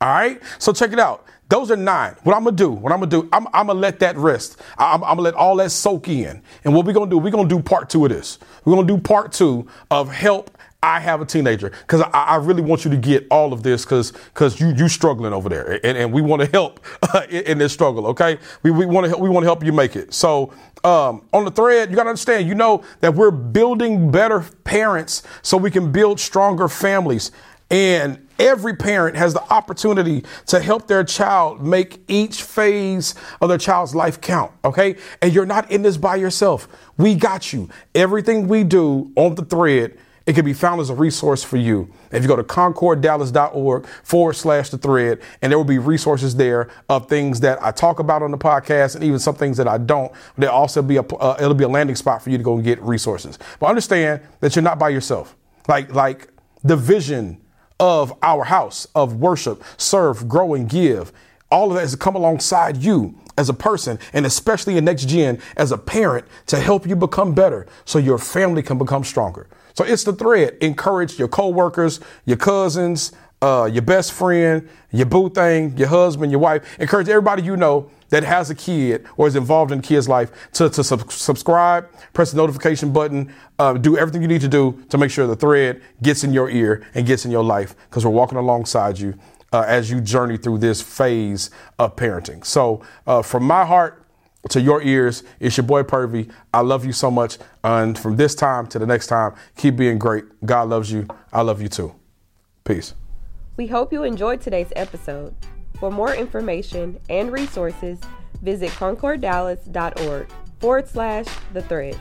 All 0.00 0.08
right. 0.08 0.40
So 0.58 0.72
check 0.72 0.92
it 0.92 0.98
out. 0.98 1.24
Those 1.48 1.70
are 1.70 1.76
nine. 1.76 2.14
What 2.24 2.36
I'm 2.36 2.44
gonna 2.44 2.56
do, 2.56 2.70
what 2.70 2.92
I'm 2.92 3.00
gonna 3.00 3.10
do, 3.10 3.28
I'm, 3.32 3.46
I'm 3.48 3.68
gonna 3.68 3.78
let 3.78 4.00
that 4.00 4.16
rest. 4.16 4.60
I'm, 4.76 5.02
I'm, 5.02 5.16
gonna 5.16 5.22
let 5.22 5.34
all 5.34 5.56
that 5.56 5.70
soak 5.70 6.08
in. 6.08 6.42
And 6.64 6.74
what 6.74 6.84
we're 6.84 6.92
gonna 6.92 7.10
do, 7.10 7.18
we're 7.18 7.30
gonna 7.30 7.48
do 7.48 7.60
part 7.60 7.88
two 7.88 8.04
of 8.04 8.10
this. 8.10 8.38
We're 8.64 8.74
gonna 8.74 8.86
do 8.86 8.98
part 8.98 9.32
two 9.32 9.66
of 9.90 10.12
help. 10.12 10.50
I 10.80 11.00
have 11.00 11.20
a 11.20 11.26
teenager 11.26 11.70
because 11.70 12.02
I, 12.02 12.10
I, 12.10 12.36
really 12.36 12.62
want 12.62 12.84
you 12.84 12.90
to 12.92 12.96
get 12.96 13.26
all 13.32 13.52
of 13.52 13.64
this 13.64 13.84
because 13.84 14.12
because 14.12 14.60
you 14.60 14.68
you 14.68 14.88
struggling 14.88 15.32
over 15.32 15.48
there 15.48 15.84
and, 15.84 15.98
and 15.98 16.12
we 16.12 16.22
want 16.22 16.40
to 16.42 16.46
help 16.48 16.78
in, 17.28 17.44
in, 17.46 17.58
this 17.58 17.72
struggle. 17.72 18.06
Okay, 18.08 18.38
we 18.62 18.70
we 18.70 18.86
want 18.86 19.10
to 19.10 19.18
we 19.18 19.28
want 19.28 19.42
to 19.42 19.48
help 19.48 19.64
you 19.64 19.72
make 19.72 19.96
it. 19.96 20.14
So 20.14 20.52
um, 20.84 21.26
on 21.32 21.44
the 21.44 21.50
thread, 21.50 21.90
you 21.90 21.96
got 21.96 22.04
to 22.04 22.10
understand, 22.10 22.46
you 22.46 22.54
know 22.54 22.84
that 23.00 23.14
we're 23.14 23.32
building 23.32 24.12
better 24.12 24.40
parents 24.62 25.24
so 25.42 25.56
we 25.56 25.70
can 25.70 25.90
build 25.90 26.20
stronger 26.20 26.68
families. 26.68 27.32
And 27.70 28.27
every 28.38 28.76
parent 28.76 29.16
has 29.16 29.34
the 29.34 29.42
opportunity 29.52 30.24
to 30.46 30.60
help 30.60 30.86
their 30.86 31.04
child 31.04 31.64
make 31.64 32.00
each 32.08 32.42
phase 32.42 33.14
of 33.40 33.48
their 33.48 33.58
child's 33.58 33.94
life 33.94 34.20
count. 34.20 34.52
Okay. 34.64 34.96
And 35.22 35.32
you're 35.32 35.46
not 35.46 35.70
in 35.70 35.82
this 35.82 35.96
by 35.96 36.16
yourself. 36.16 36.68
We 36.96 37.14
got 37.14 37.52
you. 37.52 37.68
Everything 37.94 38.48
we 38.48 38.64
do 38.64 39.12
on 39.16 39.34
the 39.34 39.44
thread 39.44 39.98
it 40.28 40.34
can 40.34 40.44
be 40.44 40.52
found 40.52 40.78
as 40.78 40.90
a 40.90 40.94
resource 40.94 41.42
for 41.42 41.56
you. 41.56 41.90
If 42.12 42.22
you 42.22 42.28
go 42.28 42.36
to 42.36 42.42
concorddallas.org 42.42 43.86
forward 43.86 44.34
slash 44.34 44.68
the 44.68 44.76
thread, 44.76 45.22
and 45.40 45.50
there 45.50 45.58
will 45.58 45.64
be 45.64 45.78
resources 45.78 46.36
there 46.36 46.68
of 46.90 47.08
things 47.08 47.40
that 47.40 47.62
I 47.62 47.70
talk 47.70 47.98
about 47.98 48.22
on 48.22 48.30
the 48.30 48.36
podcast 48.36 48.94
and 48.94 49.02
even 49.02 49.18
some 49.20 49.36
things 49.36 49.56
that 49.56 49.66
I 49.66 49.78
don't. 49.78 50.12
There'll 50.36 50.54
also 50.54 50.82
be 50.82 50.98
a, 50.98 51.00
uh, 51.00 51.38
it'll 51.40 51.54
be 51.54 51.64
a 51.64 51.68
landing 51.68 51.96
spot 51.96 52.20
for 52.20 52.28
you 52.28 52.36
to 52.36 52.44
go 52.44 52.56
and 52.56 52.62
get 52.62 52.78
resources. 52.82 53.38
But 53.58 53.68
understand 53.68 54.20
that 54.40 54.54
you're 54.54 54.62
not 54.62 54.78
by 54.78 54.90
yourself. 54.90 55.34
Like, 55.66 55.94
like 55.94 56.28
the 56.62 56.76
vision 56.76 57.40
of 57.80 58.12
our 58.22 58.44
house 58.44 58.86
of 58.94 59.16
worship, 59.16 59.62
serve, 59.76 60.28
grow, 60.28 60.54
and 60.54 60.68
give. 60.68 61.12
All 61.50 61.68
of 61.68 61.74
that 61.74 61.82
has 61.82 61.96
come 61.96 62.14
alongside 62.14 62.78
you 62.78 63.14
as 63.38 63.48
a 63.48 63.54
person, 63.54 63.98
and 64.12 64.26
especially 64.26 64.76
in 64.76 64.84
next 64.84 65.08
gen 65.08 65.40
as 65.56 65.72
a 65.72 65.78
parent 65.78 66.26
to 66.46 66.58
help 66.58 66.86
you 66.86 66.96
become 66.96 67.34
better 67.34 67.66
so 67.84 67.98
your 67.98 68.18
family 68.18 68.62
can 68.62 68.78
become 68.78 69.04
stronger. 69.04 69.46
So 69.74 69.84
it's 69.84 70.02
the 70.02 70.12
thread. 70.12 70.58
Encourage 70.60 71.18
your 71.18 71.28
coworkers, 71.28 72.00
your 72.26 72.36
cousins, 72.36 73.12
uh, 73.40 73.68
your 73.72 73.82
best 73.82 74.12
friend, 74.12 74.68
your 74.90 75.06
boo 75.06 75.30
thing, 75.30 75.76
your 75.76 75.88
husband, 75.88 76.30
your 76.30 76.40
wife. 76.40 76.78
Encourage 76.80 77.08
everybody 77.08 77.42
you 77.42 77.56
know 77.56 77.90
that 78.08 78.24
has 78.24 78.50
a 78.50 78.54
kid 78.54 79.06
or 79.16 79.26
is 79.26 79.36
involved 79.36 79.70
in 79.70 79.78
a 79.78 79.82
kid's 79.82 80.08
life 80.08 80.30
to, 80.52 80.68
to 80.70 80.82
sub- 80.82 81.10
subscribe, 81.12 81.88
press 82.12 82.30
the 82.30 82.36
notification 82.36 82.92
button, 82.92 83.32
uh, 83.58 83.74
do 83.74 83.96
everything 83.96 84.22
you 84.22 84.28
need 84.28 84.40
to 84.40 84.48
do 84.48 84.82
to 84.88 84.98
make 84.98 85.10
sure 85.10 85.26
the 85.26 85.36
thread 85.36 85.82
gets 86.02 86.24
in 86.24 86.32
your 86.32 86.50
ear 86.50 86.86
and 86.94 87.06
gets 87.06 87.24
in 87.24 87.30
your 87.30 87.44
life 87.44 87.76
because 87.88 88.04
we're 88.04 88.10
walking 88.10 88.38
alongside 88.38 88.98
you 88.98 89.14
uh, 89.52 89.64
as 89.66 89.90
you 89.90 90.00
journey 90.00 90.36
through 90.36 90.58
this 90.58 90.80
phase 90.82 91.50
of 91.78 91.96
parenting. 91.96 92.44
So, 92.44 92.82
uh, 93.06 93.22
from 93.22 93.44
my 93.44 93.64
heart 93.64 94.04
to 94.50 94.60
your 94.60 94.82
ears, 94.82 95.24
it's 95.40 95.56
your 95.56 95.66
boy 95.66 95.82
Purvey. 95.82 96.28
I 96.52 96.60
love 96.60 96.84
you 96.84 96.92
so 96.92 97.10
much. 97.10 97.38
And 97.64 97.98
from 97.98 98.16
this 98.16 98.34
time 98.34 98.66
to 98.68 98.78
the 98.78 98.86
next 98.86 99.08
time, 99.08 99.34
keep 99.56 99.76
being 99.76 99.98
great. 99.98 100.24
God 100.44 100.68
loves 100.68 100.90
you. 100.90 101.06
I 101.32 101.42
love 101.42 101.60
you 101.60 101.68
too. 101.68 101.94
Peace. 102.64 102.94
We 103.58 103.66
hope 103.66 103.92
you 103.92 104.04
enjoyed 104.04 104.40
today's 104.40 104.72
episode. 104.76 105.34
For 105.80 105.90
more 105.90 106.14
information 106.14 107.00
and 107.10 107.32
resources, 107.32 107.98
visit 108.40 108.70
concorddallas.org 108.70 110.28
forward 110.60 110.88
slash 110.88 111.26
the 111.52 111.62
thread. 111.62 111.98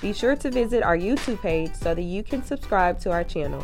Be 0.00 0.14
sure 0.14 0.34
to 0.36 0.50
visit 0.50 0.82
our 0.82 0.96
YouTube 0.96 1.42
page 1.42 1.74
so 1.74 1.94
that 1.94 2.00
you 2.00 2.22
can 2.22 2.42
subscribe 2.42 2.98
to 3.00 3.10
our 3.12 3.22
channel. 3.22 3.62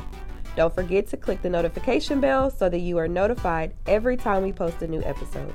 Don't 0.55 0.75
forget 0.75 1.07
to 1.09 1.17
click 1.17 1.41
the 1.41 1.49
notification 1.49 2.21
bell 2.21 2.51
so 2.51 2.69
that 2.69 2.81
you 2.81 2.99
are 2.99 3.09
notified 3.09 3.73
every 3.87 4.19
time 4.19 4.43
we 4.43 4.53
post 4.53 4.83
a 4.83 4.87
new 4.87 5.03
episode. 5.03 5.55